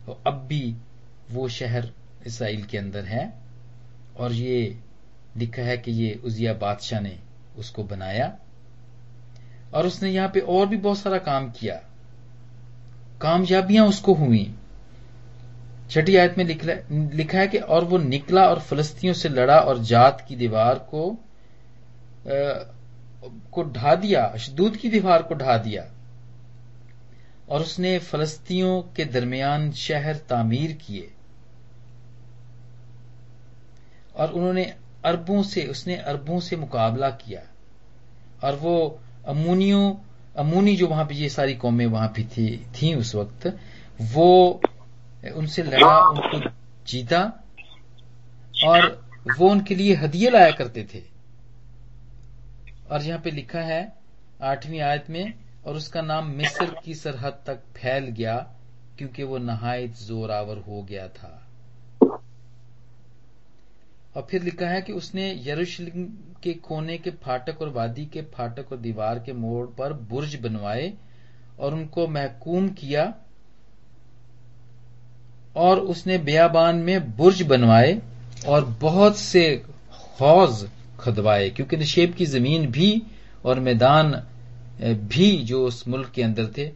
तो 0.06 0.20
अब 0.26 0.34
भी 0.34 0.76
वो 1.30 1.48
शहर 1.48 1.92
इसराइल 2.26 2.64
के 2.64 2.78
अंदर 2.78 3.04
है, 3.04 3.32
और 4.16 4.32
ये 4.32 4.78
लिखा 5.36 5.62
है 5.62 5.78
कि 5.78 5.92
ये 5.92 6.20
उजिया 6.24 6.54
बादशाह 6.54 7.00
ने 7.00 7.18
उसको 7.58 7.84
बनाया, 7.84 8.38
और 9.74 9.86
उसने 9.86 10.10
यहाँ 10.10 10.28
पे 10.28 10.40
और 10.40 10.66
भी 10.66 10.76
बहुत 10.76 10.98
सारा 10.98 11.18
काम 11.18 11.50
किया। 11.50 11.74
कामयाबियाँ 13.20 13.86
उसको 13.86 14.14
हुई। 14.14 14.54
छठी 15.90 16.16
आयत 16.16 16.38
में 16.38 16.44
लिखा 17.14 17.38
है 17.38 17.46
कि 17.48 17.58
और 17.58 17.84
वो 17.84 17.98
निकला 17.98 18.48
और 18.48 18.60
फलस्तियों 18.60 19.14
से 19.14 19.28
लड़ा 19.28 19.58
और 19.58 19.78
जात 19.78 20.24
की 20.28 20.36
दीवार 20.36 20.74
को 20.74 21.10
आ, 21.10 22.74
को 23.52 23.62
ढा 23.62 23.94
दिया 23.94 24.24
अशदूद 24.24 24.76
की 24.76 24.88
दीवार 24.88 25.22
को 25.22 25.34
ढा 25.34 25.56
दिया। 25.58 25.84
और 27.48 27.60
उसने 27.60 27.98
फलस्तियों 27.98 28.82
के 28.82 29.04
दरमियान 29.04 29.72
शहर 29.72 30.16
तामीर 30.16 30.72
किए। 30.72 31.10
और 34.16 34.32
उन्होंने 34.32 34.74
अरबों 35.04 35.42
से 35.42 35.66
उसने 35.66 35.96
अरबों 35.96 36.40
से 36.40 36.56
मुकाबला 36.56 37.10
किया। 37.10 37.40
और 38.44 38.54
वो 38.54 39.00
अमूनियों 39.26 39.94
अमूनी 40.36 40.76
जो 40.76 40.86
वहाँ 40.86 41.04
पे 41.04 41.14
ये 41.14 41.28
सारी 41.28 41.54
कौमें 41.54 41.86
वहाँ 41.86 42.08
पे 42.08 42.22
थी 42.24 42.66
थी 42.74 42.94
उस 42.94 43.14
वक्त 43.14 43.46
वो 44.02 44.60
उनसे 45.30 45.62
लड़ा 45.62 45.98
उनको 46.08 46.40
जीता 46.86 47.20
और 48.64 48.86
वो 49.38 49.48
उनके 49.50 49.74
लिए 49.74 49.94
हदिये 49.94 50.30
लाया 50.30 50.50
करते 50.50 50.84
थे। 50.94 51.02
और 52.90 53.02
यहाँ 53.02 53.20
पे 53.20 53.30
लिखा 53.30 53.60
है 53.60 53.92
आठवीं 54.42 54.80
आयत 54.80 55.10
में 55.10 55.32
और 55.66 55.76
उसका 55.76 56.02
नाम 56.02 56.30
मिस्र 56.30 56.66
की 56.84 56.94
सरहद 56.94 57.42
तक 57.46 57.62
फैल 57.76 58.04
गया 58.10 58.36
क्योंकि 58.98 59.22
वो 59.22 59.38
नहायत 59.38 59.96
जोरावर 59.98 60.58
हो 60.58 60.82
गया 60.82 61.08
था। 61.08 61.40
और 64.16 64.26
फिर 64.30 64.42
लिखा 64.42 64.66
है 64.66 64.80
कि 64.82 64.92
उसने 64.92 65.30
यरूशलेम 65.46 66.04
के 66.42 66.52
कोने 66.62 66.98
के 66.98 67.10
फाटक 67.22 67.62
और 67.62 67.68
वादी 67.68 68.04
के 68.06 68.22
फाटक 68.34 68.72
और 68.72 68.78
दीवार 68.78 69.18
के 69.18 69.32
मोड़ 69.32 69.66
पर 69.78 69.92
बुर्ज 70.10 70.34
बनवाए 70.36 70.92
और 71.58 71.74
उनको 71.74 72.06
महकूम 72.08 72.68
किया 72.68 73.12
और 75.56 75.80
उसने 75.80 76.18
बयाबान 76.18 76.76
में 76.76 77.16
बुर्ज 77.16 77.42
बनवाए 77.42 78.00
और 78.48 78.64
बहुत 78.80 79.16
से 79.16 79.44
हौज 80.20 80.66
खदवाए, 81.00 81.50
क्योंकि 81.50 81.76
निशेब 81.76 82.14
की 82.14 82.26
ज़मीन 82.26 82.66
भी 82.66 83.02
और 83.44 83.60
मैदान 83.60 84.12
भी 84.80 85.36
जो 85.38 85.64
उस 85.66 85.86
मुल्क 85.88 86.10
के 86.10 86.22
अंदर 86.22 86.46
थे, 86.58 86.70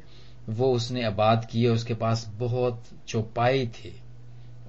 वो 0.49 0.73
उसने 0.73 1.05
आबाद 1.05 1.49
किए 1.51 1.69
उसके 1.69 1.95
पास 1.95 2.27
बहुत 2.35 2.83
चौपाई 3.09 3.67
थे। 3.67 3.93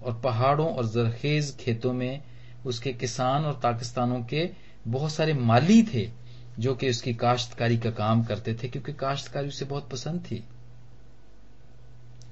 और 0.03 0.19
पहाड़ों 0.23 0.67
और 0.67 0.85
जरखेज 0.85 1.55
खेतों 1.59 1.93
में 1.93 2.21
उसके 2.65 2.93
किसान 2.93 3.45
और 3.45 3.59
पाकिस्तानों 3.63 4.21
के 4.23 4.49
बहुत 4.87 5.11
सारे 5.11 5.33
माली 5.33 5.81
थे, 5.83 6.09
जो 6.59 6.75
कि 6.75 6.89
उसकी 6.89 7.13
काश्तकारी 7.13 7.77
का 7.77 7.91
काम 7.91 8.23
करते 8.23 8.53
थे, 8.53 8.67
क्योंकि 8.67 8.93
काश्तकारी 8.93 9.47
उसे 9.47 9.65
बहुत 9.65 9.89
पसंद 9.89 10.21
थी। 10.21 10.43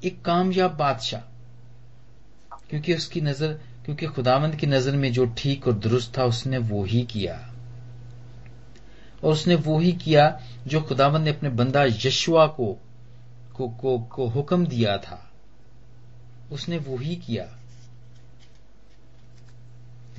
एक 0.03 0.21
कामयाब 0.21 0.77
बादशाह 0.77 1.21
क्योंकि 2.69 2.93
उसकी 2.93 3.21
नज़र 3.21 3.53
क्योंकि 3.85 4.05
खुदावंद 4.05 4.55
की 4.55 4.67
नज़र 4.67 4.95
में 4.95 5.13
जो 5.13 5.25
ठीक 5.25 5.67
और 5.67 5.73
दुरुस्त 5.73 6.17
था 6.17 6.23
उसने 6.23 6.57
वो 6.57 6.83
ही 6.83 7.03
किया। 7.03 7.53
और 9.23 9.33
उसने 9.33 9.55
वो 9.55 9.79
ही 9.79 9.93
किया 9.93 10.41
जो 10.67 10.81
खुदावंद 10.81 11.23
ने 11.23 11.29
अपने 11.29 11.49
बंदा 11.49 11.83
यशुआ 11.83 12.47
को 12.47 12.77
को, 13.53 13.69
को, 13.69 13.99
को 13.99 14.27
हुक्म 14.27 14.65
दिया 14.65 14.97
था। 14.97 15.31
उसने 16.51 16.77
वो 16.77 16.97
ही 16.97 17.15
किया। 17.15 17.57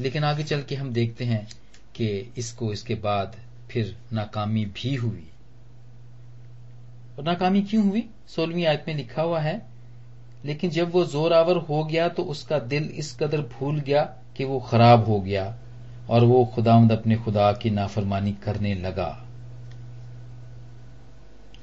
लेकिन 0.01 0.25
आगे 0.25 0.45
चल 0.45 0.63
के 0.63 0.75
हम 0.75 0.93
देखते 0.93 1.25
हैं 1.25 1.49
कि 1.95 2.33
इसको 2.37 2.73
इसके 2.73 2.95
बाद 2.95 3.37
फिर 3.71 3.99
नाकामी 4.13 4.65
भी 4.65 4.95
हुई। 4.95 5.31
और 7.19 7.25
नाकामी 7.25 7.63
क्यों 7.63 7.89
हुई? 7.89 8.09
सोलहवीं 8.29 8.67
आयत 8.67 8.85
में 8.89 8.95
लिखा 8.95 9.23
हुआ 9.23 9.41
है 9.41 9.68
लेकिन 10.45 10.71
जब 10.71 10.93
वो 10.93 11.05
जोरावर 11.05 11.57
हो 11.57 11.85
गया 11.85 12.09
तो 12.09 12.23
उसका 12.23 12.59
दिल 12.59 12.85
इस 12.85 13.17
कदर 13.21 13.41
भूल 13.41 13.81
गया 13.81 14.03
कि 14.37 14.45
वो 14.45 14.61
खराब 14.61 15.05
हो 15.05 15.21
गया 15.21 15.57
और 16.11 16.25
वो 16.25 16.45
खुदामद 16.45 16.93
अपने 16.93 17.17
खुदा 17.17 17.53
की 17.53 17.71
नाफरमानी 17.71 18.33
करने 18.33 18.75
लगा। 18.75 19.25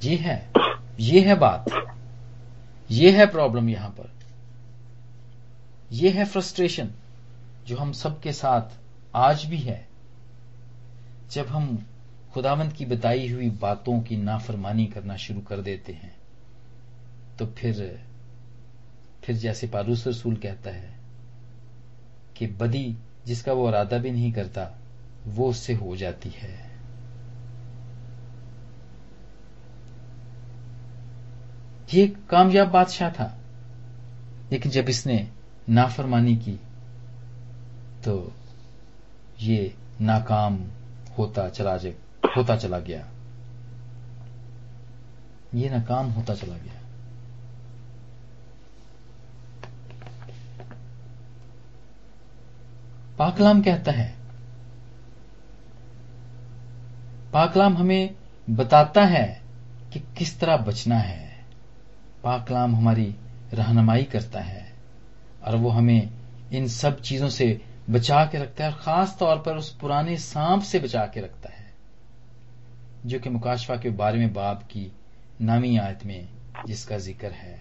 ये 0.04 0.16
है। 0.16 0.52
ये 1.00 1.22
है 1.22 1.36
बात। 1.36 1.66
ये 2.92 3.12
है 3.12 3.26
प्रॉब्लम 3.26 3.70
यहाँ 3.70 3.90
पर। 3.90 4.12
ये 5.92 6.10
है 6.10 6.26
फ्रस्ट्रेशन 6.26 6.90
जो 7.68 7.78
हम 7.78 7.92
सबके 7.92 8.32
साथ 8.32 8.78
आज 9.16 9.46
भी 9.46 9.58
है। 9.58 9.88
जब 11.32 11.48
हम 11.48 11.86
खुदावंत 12.34 12.74
की 12.74 12.86
बताई 12.86 13.28
हुई 13.28 13.50
बातों 13.50 14.00
की 14.02 14.18
नाफरमानी 14.18 14.86
करना 14.86 15.16
शुरू 15.16 15.40
कर 15.40 15.58
देते 15.58 15.94
हैं 15.94 16.16
तो 17.40 17.46
फिर 17.46 18.06
फिर 19.26 19.36
जैसे 19.36 19.68
पारूस 19.68 20.08
रसूल 20.08 20.36
कहता 20.36 20.70
है 20.70 21.00
कि 22.38 22.48
बदी 22.48 22.98
जिसका 23.26 23.54
वो 23.54 23.70
इरादा 23.70 23.98
भी 23.98 24.12
नहीं 24.12 24.32
करता, 24.32 24.78
वो 25.28 25.50
उससे 25.50 25.74
हो 25.74 25.96
जाती 25.96 26.30
है। 26.30 26.66
ये 31.94 32.08
कामयाब 32.30 32.68
बादशाह 32.68 33.10
था, 33.12 33.38
लेकिन 34.52 34.72
जब 34.72 34.90
इसने 34.90 35.32
नाफरमानी 35.70 36.36
की 36.36 36.60
तो 38.06 38.34
ये 39.42 39.76
नाकाम 40.02 40.60
होता 41.18 41.50
चला 41.50 41.76
होता 42.38 42.58
चला 42.58 42.80
गया। 42.80 43.08
ये 45.56 45.70
नाकाम 45.70 46.12
होता 46.12 46.36
चला 46.36 46.58
गया। 46.58 46.85
पाकलाम 53.18 53.62
कहता 53.62 53.92
है। 53.92 54.14
पाकलाम 57.34 57.78
हमें 57.78 58.16
बताता 58.48 59.06
है 59.06 59.42
कि 59.94 60.00
किस 60.18 60.40
तरह 60.40 60.58
बचना 60.58 60.98
है। 60.98 61.46
पाकलाम 62.24 62.76
हमारी 62.76 63.16
रहनुमाई 63.54 64.04
करता 64.04 64.40
है 64.40 64.74
और 65.44 65.56
वो 65.56 65.70
हमें 65.70 66.10
इन 66.52 66.68
सब 66.68 67.02
चीज़ों 67.02 67.30
से 67.30 67.62
बचा 67.90 68.26
के 68.26 68.38
रखता 68.38 68.64
है 68.64 68.72
और 68.72 68.78
खास 68.78 69.16
तौर 69.20 69.38
पर 69.38 69.58
उस 69.58 69.74
पुराने 69.76 70.18
सांप 70.18 70.62
से 70.62 70.80
बचा 70.80 71.06
के 71.06 71.22
रखता 71.22 71.50
है, 71.50 71.74
जो 73.06 73.20
कि 73.20 73.30
मुकाशवा 73.30 73.78
के 73.78 73.90
बारे 73.90 74.20
में 74.20 74.34
बाप 74.34 74.64
की 74.64 74.92
नामी 75.42 75.78
आयत 75.78 76.06
में 76.06 76.28
जिसका 76.66 76.98
ज़िक्र 76.98 77.28
है। 77.28 77.60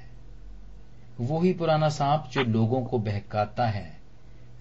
वो 1.21 1.40
ही 1.40 1.53
पुराना 1.53 1.88
सांप 1.88 2.31
जो 2.33 2.43
लोगों 2.43 2.83
को 2.83 2.99
बहकाता 2.99 3.67
है। 3.67 3.93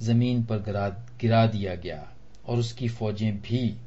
ज़मीन 0.04 0.44
पर 0.44 0.58
गिरा, 0.58 1.46
दिया 1.48 1.76
गया 1.76 2.08
और 2.46 2.58
उसकी 2.58 2.88
फौजें 2.90 3.38
भी। 3.38 3.78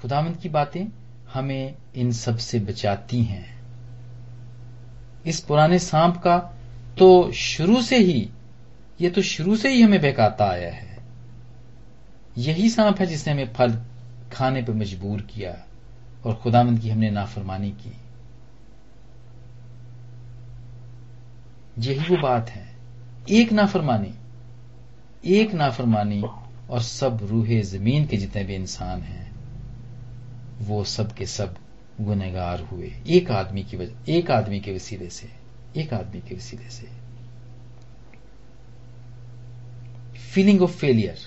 खुदामंद 0.00 0.36
की 0.36 0.48
बातें 0.48 0.84
हमें 1.32 1.74
इन 1.94 2.12
सबसे 2.12 2.60
बचाती 2.60 3.22
हैं। 3.22 3.62
इस 5.26 5.40
पुराने 5.40 5.78
सांप 5.78 6.16
का 6.16 6.38
तो 6.98 7.32
शुरू 7.32 7.82
से 7.82 7.98
ही 7.98 8.30
ये 9.00 9.10
तो 9.10 9.22
शुरू 9.22 9.56
से 9.56 9.68
ही 9.68 9.82
हमें 9.82 10.00
बहकाता 10.00 10.44
आया 10.44 10.72
है। 10.72 10.98
यही 12.38 12.68
सांप 12.70 13.00
है 13.00 13.06
जिसने 13.06 13.32
हमें 13.32 13.52
फल 13.52 13.78
खाने 14.32 14.62
पर 14.62 14.72
मजबूर 14.72 15.20
किया 15.20 15.54
और 16.26 16.34
खुदामंद 16.34 16.80
की 16.80 16.90
हमने 16.90 17.10
नाफरमानी 17.10 17.70
की। 17.70 17.92
यही 21.78 22.16
वो 22.16 22.22
बात 22.22 22.50
है 22.50 22.73
एक 23.30 23.52
नाफरमानी 23.52 24.14
एक 25.24 25.54
नाफरमानी 25.54 26.22
और 26.70 26.82
सब 26.82 27.18
रूहे 27.22 27.62
ज़मीन 27.62 28.06
के 28.06 28.16
जितने 28.16 28.44
भी 28.44 28.54
इंसान 28.54 29.00
हैं, 29.00 29.32
वो 30.60 30.84
सब 30.84 31.14
के 31.14 31.26
सब 31.26 31.56
गुनेगार 32.00 32.60
हुए। 32.60 32.92
एक 33.06 33.30
आदमी 33.30 33.62
की 33.62 33.76
वजह, 33.76 34.12
एक 34.12 34.30
आदमी 34.30 34.60
के 34.60 34.74
वसीले 34.74 35.10
से, 35.10 35.30
एक 35.76 35.94
आदमी 35.94 36.20
के 36.20 36.34
वसीले 36.34 36.70
से। 36.70 36.88
फीलिंग 40.18 40.62
ऑफ़ 40.62 40.70
फेलियर 40.70 41.18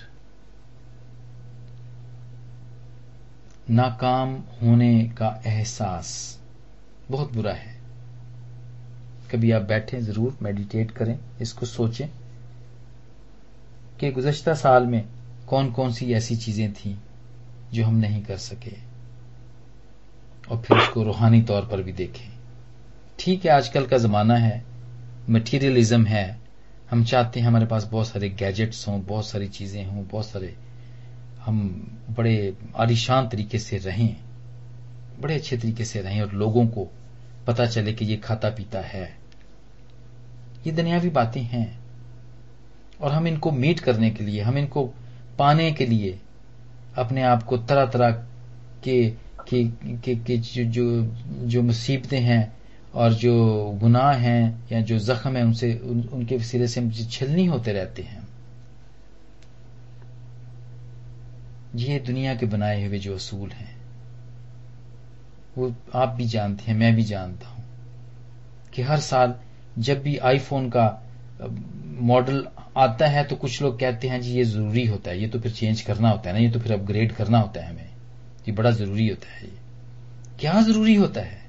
नाकाम 3.70 4.34
होने 4.34 5.04
का 5.04 5.42
एहसास 5.46 6.40
बहुत 7.10 7.32
बुरा 7.32 7.52
है। 7.52 7.77
कभी 9.32 9.50
आप 9.50 9.62
बैठें, 9.62 10.00
ज़रूर 10.00 10.36
मेडिटेट 10.42 10.90
करें, 10.90 11.18
इसको 11.40 11.66
सोचें 11.66 12.08
कि 14.00 14.10
गुजश्ता 14.10 14.54
साल 14.54 14.86
में 14.86 15.04
कौन 15.48 15.70
कौन 15.70 15.92
सी 15.92 16.12
ऐसी 16.12 16.36
चीज़ें 16.36 16.72
थी 16.72 16.96
जो 17.72 17.84
हम 17.84 17.94
नहीं 17.94 18.22
कर 18.24 18.36
सके। 18.36 18.76
और 20.50 20.62
फिर 20.62 20.76
उसको 20.76 21.02
रूहानी 21.02 21.40
तौर 21.42 21.66
पर 21.66 21.82
भी 21.82 21.92
देखें। 21.92 22.28
ठीक 23.18 23.44
है, 23.44 23.50
आजकल 23.52 23.86
का 23.86 23.98
जमाना 23.98 24.36
है 24.36 24.62
मटीरियलिज्म 25.30 26.04
है। 26.06 26.38
हम 26.90 27.04
चाहते 27.04 27.40
हैं 27.40 27.46
हमारे 27.46 27.66
पास 27.66 27.84
बहुत 27.84 28.08
सारे 28.08 28.28
गैजेट्स 28.30 28.86
हों, 28.88 29.02
बहुत 29.04 29.26
सारी 29.26 29.48
चीज़ें 29.48 29.84
हों, 29.86 30.06
बहुत 30.06 30.26
सारे 30.26 30.54
हम 31.40 31.58
बड़े 32.16 32.56
आलिशान 32.76 33.28
तरीके 33.28 33.58
से 33.58 33.78
रहें, 33.78 34.16
बड़े 35.20 35.34
अच्छे 35.34 35.56
तरीके 35.56 35.84
से 35.84 36.00
रहें 36.00 36.20
और 36.22 36.32
लोगों 36.34 36.66
को 36.66 36.86
पता 37.48 37.66
चले 37.66 37.92
कि 37.92 38.04
ये 38.04 38.16
खाता 38.16 38.50
पीता 38.50 38.80
है। 38.80 39.18
ये 40.66 40.72
दुनियावी 40.72 41.10
बातें 41.10 41.42
हैं। 41.42 41.78
और 43.00 43.12
हम 43.12 43.26
इनको 43.26 43.52
मीट 43.52 43.80
करने 43.80 44.10
के 44.10 44.24
लिए 44.24 44.40
हम 44.40 44.58
इनको 44.58 44.94
पाने 45.38 45.72
के 45.72 45.86
लिए 45.86 46.18
अपने 46.98 47.22
आप 47.22 47.42
को 47.42 47.58
तरह 47.58 47.86
तरह 47.86 48.10
के 48.84 49.10
कि, 49.48 49.78
कि, 49.84 50.16
कि 50.16 50.38
जो 50.38 51.14
जो, 51.46 51.62
मुसीबतें 51.62 52.20
हैं 52.20 52.56
और 52.94 53.12
जो 53.12 53.64
गुनाह 53.74 54.12
हैं 54.12 54.66
या 54.72 54.80
जो 54.80 54.98
जख्म 54.98 55.36
है 55.36 55.44
उनसे 55.44 55.74
उन, 55.74 56.08
उनके 56.12 56.36
वसीले 56.36 56.68
से 56.68 56.90
छिलनी 56.90 57.46
होते 57.46 57.72
रहते 57.72 58.02
हैं। 58.02 58.28
ये 61.74 61.98
दुनिया 61.98 62.34
के 62.34 62.46
बनाए 62.46 62.86
हुए 62.86 62.98
जो 62.98 63.14
असूल 63.14 63.50
हैं। 63.50 63.77
वो 65.58 65.74
आप 65.94 66.08
भी 66.08 66.24
जानते 66.24 66.64
हैं, 66.64 66.78
मैं 66.78 66.94
भी 66.96 67.02
जानता 67.02 67.48
हूँ 67.48 67.64
कि 68.74 68.82
हर 68.82 69.00
साल 69.00 69.34
जब 69.78 70.02
भी 70.02 70.16
आईफोन 70.16 70.68
का 70.70 70.86
मॉडल 72.00 72.46
आता 72.76 73.06
है 73.06 73.24
तो 73.24 73.36
कुछ 73.36 73.62
लोग 73.62 73.78
कहते 73.80 74.08
हैं, 74.08 74.20
जी, 74.20 74.32
ये 74.32 74.44
ज़रूरी 74.44 74.86
होता 74.86 75.10
है, 75.10 75.20
ये 75.20 75.28
तो 75.28 75.40
फिर 75.40 75.52
चेंज 75.52 75.80
करना 75.80 76.10
होता 76.10 76.30
है 76.30 76.36
ना, 76.36 76.40
ये 76.40 76.50
तो 76.50 76.60
फिर 76.60 76.72
अपग्रेड 76.72 77.12
करना 77.12 77.38
होता 77.38 77.60
है 77.60 77.70
हमें। 77.70 77.88
ये 78.48 78.52
बड़ा 78.52 78.70
ज़रूरी 78.70 79.08
होता 79.08 79.32
है 79.32 79.44
ये। 79.44 79.58
क्या 80.40 80.60
ज़रूरी 80.62 80.94
होता 80.94 81.20
है? 81.20 81.46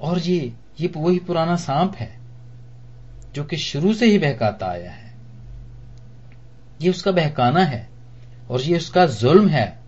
और 0.00 0.18
ये 0.18 0.52
ये 0.80 0.92
वही 0.96 1.18
पुराना 1.18 1.56
सांप 1.56 1.94
है, 1.94 2.18
जो 3.34 3.44
कि 3.44 3.56
शुरू 3.56 3.94
से 3.94 4.06
ही 4.06 4.18
बहकाता 4.18 4.66
आया 4.66 4.90
है। 4.90 5.12
ये 6.82 6.90
उसका 6.90 7.12
बहकाना 7.12 7.64
है, 7.64 7.88
और 8.50 8.60
ये 8.60 8.76
उसका 8.76 9.06
जुल्म 9.06 9.48
है 9.48 9.79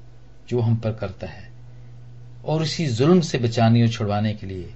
जो 0.48 0.60
हम 0.60 0.76
पर 0.76 0.92
करता 0.92 1.26
है। 1.26 1.52
और 2.44 2.62
इसी 2.62 2.86
जुल्म 2.86 3.20
से 3.20 3.38
बचाने 3.38 3.82
और 3.82 3.88
छुड़वाने 3.88 4.34
के 4.34 4.46
लिए 4.46 4.74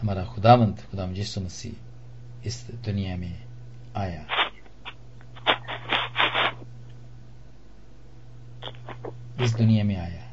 हमारा 0.00 0.24
खुदावंत 0.24 0.80
खुदाम 0.80 1.14
यीशु 1.14 1.40
मसीह 1.40 1.72
इस 2.46 2.68
दुनिया 2.70 3.16
में 3.16 3.42
आया। 3.96 4.26
इस 9.40 9.54
दुनिया 9.54 9.84
में 9.84 9.96
आया। 9.96 10.24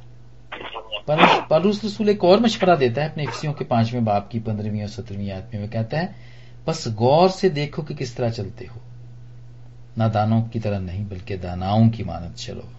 पलूस 1.51 1.85
रसूल 1.85 2.09
एक 2.09 2.23
और 2.23 2.39
मशवरा 2.39 2.75
देता 2.75 3.03
है 3.03 3.09
अपने 3.09 3.23
इफ्सियों 3.23 3.53
के 3.53 3.65
पाँचवें 3.65 4.05
बाप 4.05 4.29
की, 4.31 4.39
पंद्रहवीं 4.39 4.81
और 4.81 4.87
सत्रहवीं 4.87 5.31
आदमी 5.31 5.59
में। 5.59 5.69
कहता 5.69 5.97
है, 5.97 6.15
बस 6.67 6.87
गौर 6.87 7.29
से 7.29 7.49
देखो 7.49 7.83
कि 7.83 7.95
किस 7.95 8.15
तरह 8.15 8.29
चलते 8.29 8.65
हो। 8.65 8.81
नादानों 9.97 10.41
की 10.41 10.59
तरह 10.59 10.79
नहीं, 10.79 11.09
बल्कि 11.09 11.37
दानाओं 11.37 11.89
की 11.89 12.03
मानत 12.03 12.35
चलो। 12.35 12.74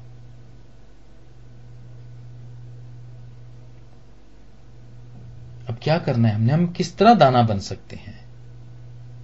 अब 5.69 5.79
क्या 5.83 5.99
करना 5.99 6.29
है? 6.29 6.35
हमने, 6.35 6.53
हम 6.53 6.67
किस 6.67 6.97
तरह 6.97 7.15
दाना 7.15 7.43
बन 7.43 7.59
सकते 7.59 7.97
हैं? 7.97 8.25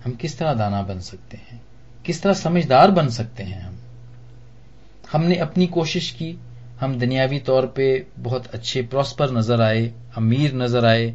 हम 0.05 0.13
किस 0.13 0.39
तरह 0.39 0.55
दाना 0.55 0.83
बन 0.83 1.01
सकते 1.01 1.37
हैं? 1.37 1.63
किस 2.07 2.23
तरह 2.23 2.33
समझदार 2.33 2.91
बन 2.91 3.09
सकते 3.09 3.43
हैं 3.43 3.61
हम? 3.61 3.79
हमने 5.13 5.37
अपनी 5.37 5.67
कोशिश 5.67 6.11
की। 6.11 6.39
हम 6.81 6.99
दुनियावी 6.99 7.39
तौर 7.39 7.67
पे 7.67 8.07
बहुत 8.19 8.47
अच्छे 8.47 8.83
प्रॉस्पर 8.83 9.31
नज़र 9.31 9.63
आए, 9.63 9.93
अमीर 10.17 10.55
नज़र 10.55 10.87
आए। 10.87 11.15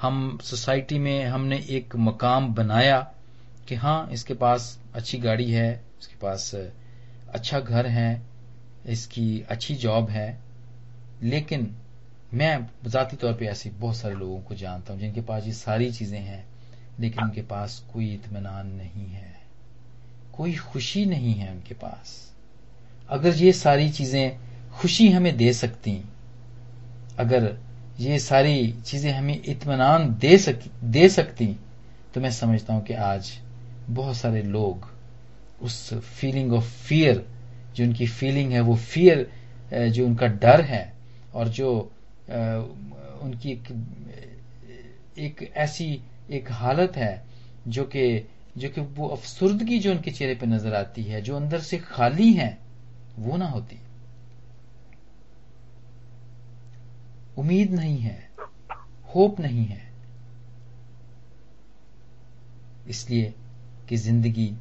हम 0.00 0.38
सोसाइटी 0.42 0.98
में, 0.98 1.24
हमने 1.24 1.56
एक 1.70 1.96
मकाम 1.96 2.54
बनाया 2.54 3.12
कि 3.68 3.74
हाँ 3.74 4.08
इसके 4.12 4.34
पास 4.34 4.78
अच्छी 4.94 5.18
गाड़ी 5.18 5.52
है, 5.52 5.84
इसके 6.00 6.14
पास 6.14 6.54
अच्छा 7.28 7.60
घर 7.60 7.86
है, 7.86 8.22
इसकी 8.86 9.44
अच्छी 9.48 9.74
जॉब 9.74 10.10
है। 10.10 10.38
लेकिन 11.22 11.76
मैं 12.36 12.68
जाती 12.86 13.16
तौर 13.16 13.32
पे 13.32 13.46
ऐसे 13.46 13.70
बहुत 13.70 13.96
सारे 13.96 14.14
लोगों 14.14 14.40
को 14.40 14.54
जानता 14.54 14.92
हूँ, 14.92 15.00
जिनके 15.00 15.20
पास 15.20 15.46
ये 15.46 15.52
सारी 15.52 15.90
चीज़ें 15.92 16.18
हैं, 16.18 16.44
लेकिन 17.00 17.24
उनके 17.24 17.42
पास 17.42 17.78
कोई 17.92 18.12
इतमान 18.14 18.66
नहीं 18.68 19.06
है। 19.06 19.34
कोई 20.32 20.54
खुशी 20.56 21.04
नहीं 21.06 21.34
है 21.34 21.50
उनके 21.52 21.74
पास। 21.74 22.34
अगर 23.10 23.34
ये 23.34 23.52
सारी 23.52 23.88
चीज़ें 23.90 24.38
खुशी 24.74 25.08
हमें 25.10 25.36
दे 25.36 25.52
सकती, 25.52 26.02
अगर 27.18 27.56
ये 28.00 28.18
सारी 28.18 28.72
चीज़ें 28.86 29.12
हमें 29.12 29.42
इतमान 29.42 30.08
दे 30.20 30.36
सक, 30.38 30.58
दे 30.84 31.08
सकती 31.08 31.46
तो 32.14 32.20
मैं 32.20 32.30
समझता 32.30 32.74
हूँ 32.74 32.84
कि 32.84 32.94
आज 32.94 33.32
बहुत 33.90 34.16
सारे 34.16 34.42
लोग 34.42 34.90
उस 35.62 35.94
फीलिंग 35.94 36.52
ऑफ़ 36.52 36.70
फियर 36.84 37.24
जो 37.76 37.84
उनकी 37.84 38.06
फीलिंग 38.06 38.52
है, 38.52 38.60
वो 38.60 38.76
फियर 38.76 39.88
जो 39.90 40.06
उनका 40.06 40.26
डर 40.26 40.60
है, 40.60 40.92
और 41.34 41.48
जो 41.48 41.92
उनकी 42.28 43.50
एक, 43.52 43.68
एक 45.18 45.42
ऐसी 45.56 46.02
एक 46.30 46.50
हालत 46.52 46.96
है 46.96 47.24
जो 47.68 47.84
कि 47.84 48.26
जो 48.58 48.68
कि 48.68 48.80
वो 48.80 49.08
अफसुर्दगी 49.08 49.78
जो 49.78 49.90
उनके 49.90 50.10
चेहरे 50.10 50.34
पे 50.34 50.46
नज़र 50.46 50.74
आती 50.74 51.02
है 51.02 51.20
जो 51.22 51.36
अंदर 51.36 51.60
से 51.60 51.78
खाली 51.78 52.32
है 52.32 52.58
वो 53.18 53.36
ना 53.36 53.46
होती। 53.46 53.80
उम्मीद 57.38 57.72
नहीं 57.72 57.98
है 57.98 58.18
होप 59.08 59.40
नहीं 59.40 59.64
है। 59.64 59.84
इसलिए 62.88 63.34
कि 63.88 63.96
ज़िंदगी 63.96 64.52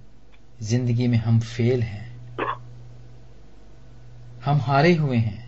ज़िंदगी 0.62 1.08
में 1.08 1.18
हम 1.18 1.40
फेल 1.40 1.82
हैं। 1.84 2.06
हम 4.46 4.58
हारे 4.62 4.94
हुए 4.96 5.18
हैं। 5.18 5.45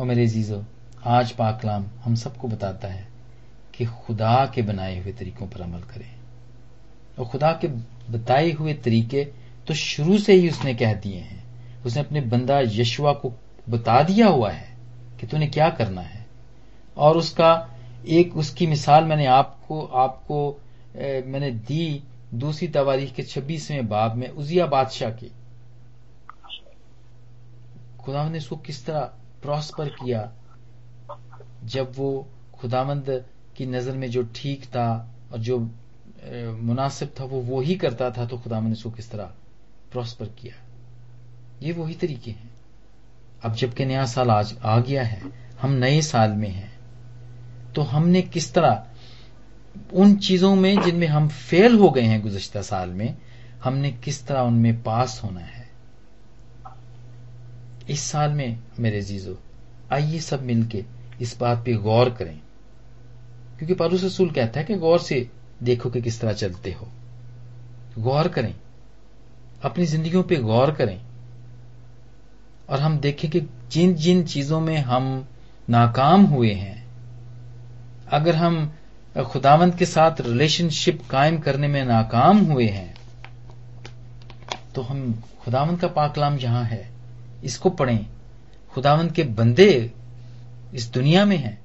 और 0.00 0.06
मेरे 0.06 0.26
जीजो 0.26 0.62
आज 1.06 1.30
पाकलाम 1.30 1.84
हम 2.04 2.14
सबको 2.14 2.48
बताता 2.48 2.88
है 2.88 3.08
कि 3.74 3.84
खुदा 3.84 4.46
के 4.54 4.62
बनाए 4.62 4.98
हुए 5.00 5.12
तरीकों 5.12 5.46
पर 5.46 5.60
अमल 5.60 5.80
करें। 5.80 6.14
और 7.18 7.24
खुदा 7.24 7.50
के 7.52 7.68
बताए 8.12 8.50
हुए 8.52 8.74
तरीके 8.74 9.24
तो 9.68 9.74
शुरू 9.74 10.18
से 10.18 10.32
ही 10.32 10.48
उसने 10.50 10.74
कह 10.74 10.94
दिए 10.94 11.18
हैं। 11.18 11.44
उसने 11.84 12.02
अपने 12.02 12.20
बंदा 12.20 12.60
यशुआ 12.60 13.12
को 13.12 13.32
बता 13.68 14.02
दिया 14.02 14.28
हुआ 14.28 14.50
है 14.50 14.76
कि 15.20 15.26
तूने 15.26 15.46
क्या 15.46 15.68
करना 15.70 16.00
है। 16.00 16.26
और 16.96 17.16
उसका 17.16 17.52
एक 18.08 18.36
उसकी 18.36 18.66
मिसाल 18.66 19.04
मैंने 19.04 19.26
आपको 19.26 19.84
आपको 19.84 20.60
ए, 20.96 21.22
मैंने 21.26 21.50
दी 21.50 22.02
दूसरी 22.34 22.68
तवारीख 22.68 23.14
के 23.14 23.22
छब्बीसवें 23.22 23.88
बाब 23.88 24.16
में 24.16 24.28
उजिया 24.28 24.66
बादशाह 24.66 25.10
की। 25.10 25.32
खुदा 28.00 28.28
ने 28.28 28.38
उसको 28.38 28.56
किस 28.56 28.86
तरह 28.86 29.10
प्रॉस्पर 29.42 29.88
किया। 29.94 30.30
जब 31.64 31.92
वो 31.96 32.26
खुदामंद 32.60 33.24
की 33.56 33.66
नज़र 33.66 33.96
में 33.96 34.10
जो 34.10 34.22
ठीक 34.34 34.64
था 34.66 34.88
और 35.32 35.38
जो 35.40 35.58
मुनासिब 35.58 37.12
था, 37.20 37.24
वो 37.24 37.40
वो 37.40 37.60
ही 37.60 37.74
करता 37.76 38.10
था 38.10 38.26
तो 38.26 38.38
खुदावंद 38.38 38.66
ने 38.66 38.72
उसको 38.72 38.90
किस 38.90 39.10
तरह 39.10 39.32
प्रॉस्पर 39.92 40.26
किया? 40.38 40.54
ये 41.62 41.72
वही 41.72 41.94
तरीके 41.94 42.30
हैं। 42.30 42.50
अब 43.42 43.54
जबकि 43.54 43.84
नया 43.84 44.04
साल 44.06 44.30
आज 44.30 44.56
आ 44.62 44.78
गया 44.80 45.02
है, 45.04 45.22
हम 45.60 45.70
नए 45.74 46.00
साल 46.02 46.30
में 46.32 46.48
हैं 46.48 46.70
तो 47.74 47.82
हमने 47.84 48.22
किस 48.24 48.52
तरह 48.54 48.86
उन 49.94 50.14
चीज़ों 50.18 50.54
में 50.56 50.80
जिनमें 50.82 51.06
हम 51.08 51.28
फेल 51.28 51.78
हो 51.78 51.90
गए 51.90 52.02
हैं 52.02 52.20
गुजश्ता 52.22 52.62
साल 52.62 52.90
में, 52.90 53.16
हमने 53.64 53.90
किस 53.94 54.26
तरह 54.26 54.40
उनमें 54.42 54.82
पास 54.82 55.20
होना 55.24 55.40
है? 55.40 55.68
इस 57.90 58.00
साल 58.00 58.30
में 58.30 58.58
मेरे 58.78 59.00
जीजो 59.02 59.38
आइए 59.92 60.18
सब 60.18 60.42
मिलके 60.42 60.84
इस 61.20 61.38
बात 61.40 61.62
पे 61.64 61.72
गौर 61.74 62.10
करें। 62.10 62.40
क्योंकि 63.58 63.74
पारूस 63.74 64.04
रसूल 64.04 64.30
कहता 64.30 64.60
है 64.60 64.66
कि 64.66 64.74
गौर 64.74 64.98
से 64.98 65.30
देखो 65.62 65.90
कि 65.90 66.02
किस 66.02 66.20
तरह 66.20 66.32
चलते 66.32 66.72
हो। 66.72 66.88
गौर 67.98 68.28
करें, 68.28 68.54
अपनी 69.62 69.86
जिंदगियों 69.86 70.22
पे 70.22 70.36
गौर 70.36 70.70
करें। 70.70 71.00
और 72.70 72.80
हम 72.80 72.98
देखें 72.98 73.30
कि 73.30 73.40
जिन 73.70 73.94
जिन 73.94 74.22
चीज़ों 74.24 74.60
में 74.60 74.76
हम 74.78 75.26
नाकाम 75.70 76.24
हुए 76.24 76.52
हैं, 76.52 76.86
अगर 78.08 78.36
हम 78.36 78.72
खुदावंत 79.26 79.78
के 79.78 79.86
साथ 79.86 80.20
रिलेशनशिप 80.20 81.02
कायम 81.10 81.38
करने 81.38 81.68
में 81.68 81.84
नाकाम 81.84 82.38
हुए 82.38 82.66
हैं 82.66 82.94
तो 84.74 84.82
हम 84.82 85.22
खुदावंत 85.40 85.80
का 85.80 85.88
पाकलाम 85.88 86.38
यहाँ 86.38 86.64
है। 86.64 86.99
इसको 87.44 87.70
पढ़ें। 87.70 88.06
खुदावंत 88.70 89.12
के 89.12 89.22
बंदे 89.22 89.92
इस 90.74 90.86
दुनिया 90.86 91.24
में 91.24 91.36
हैं। 91.36 91.64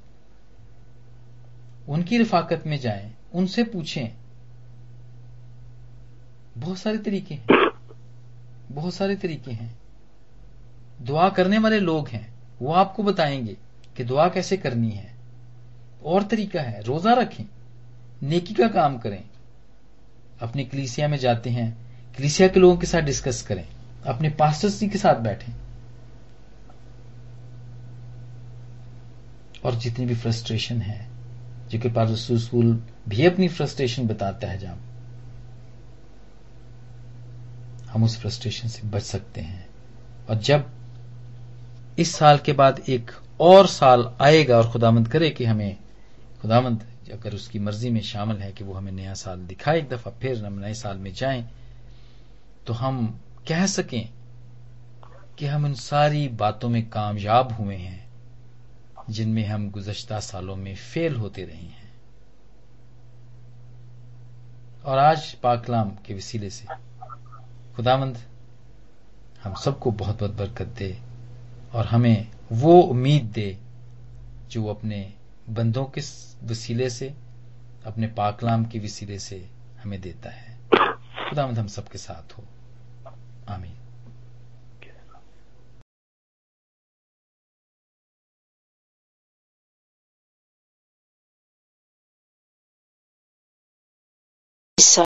उनकी 1.90 2.18
रिफाकत 2.18 2.64
में 2.68 2.80
जाएँ, 2.80 3.14
उनसे 3.34 3.64
पूछें। 3.64 4.10
बहुत 6.58 6.78
सारे 6.78 6.98
तरीके 6.98 7.36
हैं। 7.36 7.48
बहुत 8.72 8.94
सारे 8.94 9.16
तरीके 9.16 9.52
हैं। 9.52 9.80
दुआ 11.02 11.30
करने 11.30 11.58
वाले 11.58 11.80
लोग 11.80 12.08
हैं। 12.08 12.34
वो 12.62 12.74
आपको 12.74 13.04
बताएँगे 13.04 13.58
कि 13.98 14.04
दुआ 14.04 14.30
कैसे 14.30 14.58
करनी 14.58 14.92
है। 14.92 15.16
और 16.06 16.24
तरीका 16.24 16.62
है, 16.62 16.82
रोजा 16.82 17.14
रखें। 17.14 17.44
नेकी 18.24 18.54
का 18.54 18.68
काम 18.68 18.98
करें। 18.98 19.24
अपनी 20.42 20.66
कलीसिया 20.66 21.08
में 21.08 21.18
जाते 21.18 21.50
हैं। 21.50 21.78
कलीसिया 22.18 22.48
के 22.48 22.60
लोगों 22.60 22.78
के 22.78 22.88
साथ 22.88 23.00
डिस्कस 23.00 23.42
करें। 23.42 23.68
अपने 24.06 24.30
पास्टर्स 24.30 24.80
जी 24.80 24.88
के 24.88 24.98
साथ 24.98 25.16
बैठें। 25.16 25.54
और 29.65 29.75
जितनी 29.75 30.06
भी 30.06 30.15
फ्रस्ट्रेशन 30.15 30.82
है, 30.82 31.08
जो 31.71 31.80
कि 31.80 31.89
पारसूल 31.89 32.84
भी 33.10 33.25
अपनी 33.25 33.47
फ्रस्ट्रेशन 33.47 34.08
बताता 34.08 34.47
है 34.47 34.58
जहाँ 34.58 34.82
हम 37.89 38.04
उस 38.04 38.19
फ्रस्ट्रेशन 38.19 38.67
से 38.67 38.88
बच 38.88 39.01
सकते 39.01 39.41
हैं। 39.41 39.67
और 40.30 40.36
जब 40.36 40.69
इस 41.97 42.15
साल 42.15 42.38
के 42.38 42.54
बाद 42.54 42.80
एक 42.89 43.12
और 43.39 43.67
साल 43.67 44.10
आएगा 44.21 44.58
और 44.58 44.69
खुदामंद 44.71 45.08
करे 45.08 45.30
कि 45.30 45.45
हमें, 45.45 45.78
खुदामंद 46.41 46.84
अगर 47.13 47.34
उसकी 47.34 47.60
मर्ज़ी 47.60 47.89
में 47.89 48.01
शामिल 48.01 48.38
है 48.38 48.51
कि 48.51 48.63
वो 48.63 48.73
हमें 48.73 48.91
नया 48.91 49.13
साल 49.13 49.39
दिखाए 49.39 49.80
एक 49.80 49.89
दफ़ा 49.89 50.12
फिर 50.12 50.45
हम 50.45 50.60
नए 50.60 50.73
साल 50.73 50.97
में 50.97 51.13
जाएँ 51.13 51.45
तो 52.67 52.73
हम 52.73 53.19
कह 53.47 53.65
सकें 53.65 54.10
कि 55.38 55.45
हम 55.45 55.65
उन 55.65 55.73
सारी 55.73 56.28
बातों 56.28 56.69
में 56.69 56.89
कामयाब 56.89 57.51
हुए 57.51 57.75
हैं। 57.75 58.05
जिनमें 59.10 59.46
हम 59.48 59.72
गुजश्ता 59.72 60.20
सालों 60.20 60.56
में 60.56 60.76
फेल 60.76 61.15
होते 61.15 61.46
रहे 61.46 61.56
हैं। 61.56 61.86
और 64.86 64.98
आज 64.98 65.34
पाकलाम 65.34 65.89
के 65.89 66.13
वसीले 66.13 66.50
से 66.50 66.65
खुदामंद 67.76 68.18
हम 69.44 69.54
सबको 69.54 69.91
बहुत 69.91 70.20
बहुत 70.20 70.34
बरकत 70.34 70.65
दे 70.65 71.02
और 71.74 71.86
हमें 71.86 72.32
वो 72.52 72.82
उम्मीद 72.82 73.24
दे 73.24 73.60
जो 74.50 74.68
अपने 74.68 75.13
बंदों 75.50 75.86
के 75.86 76.02
वसीले 76.44 76.89
से, 76.89 77.13
अपने 77.86 78.08
पाकलाम 78.08 78.65
के 78.65 78.80
वसीले 78.80 79.20
से 79.20 79.50
हमें 79.84 80.02
देता 80.02 80.30
है। 80.30 80.60
खुदामंद 81.30 81.60
हम 81.60 81.68
सबके 81.68 81.98
साथ 81.98 82.38
हो। 82.38 82.44
आमीन। 83.50 83.78
side 94.78 95.04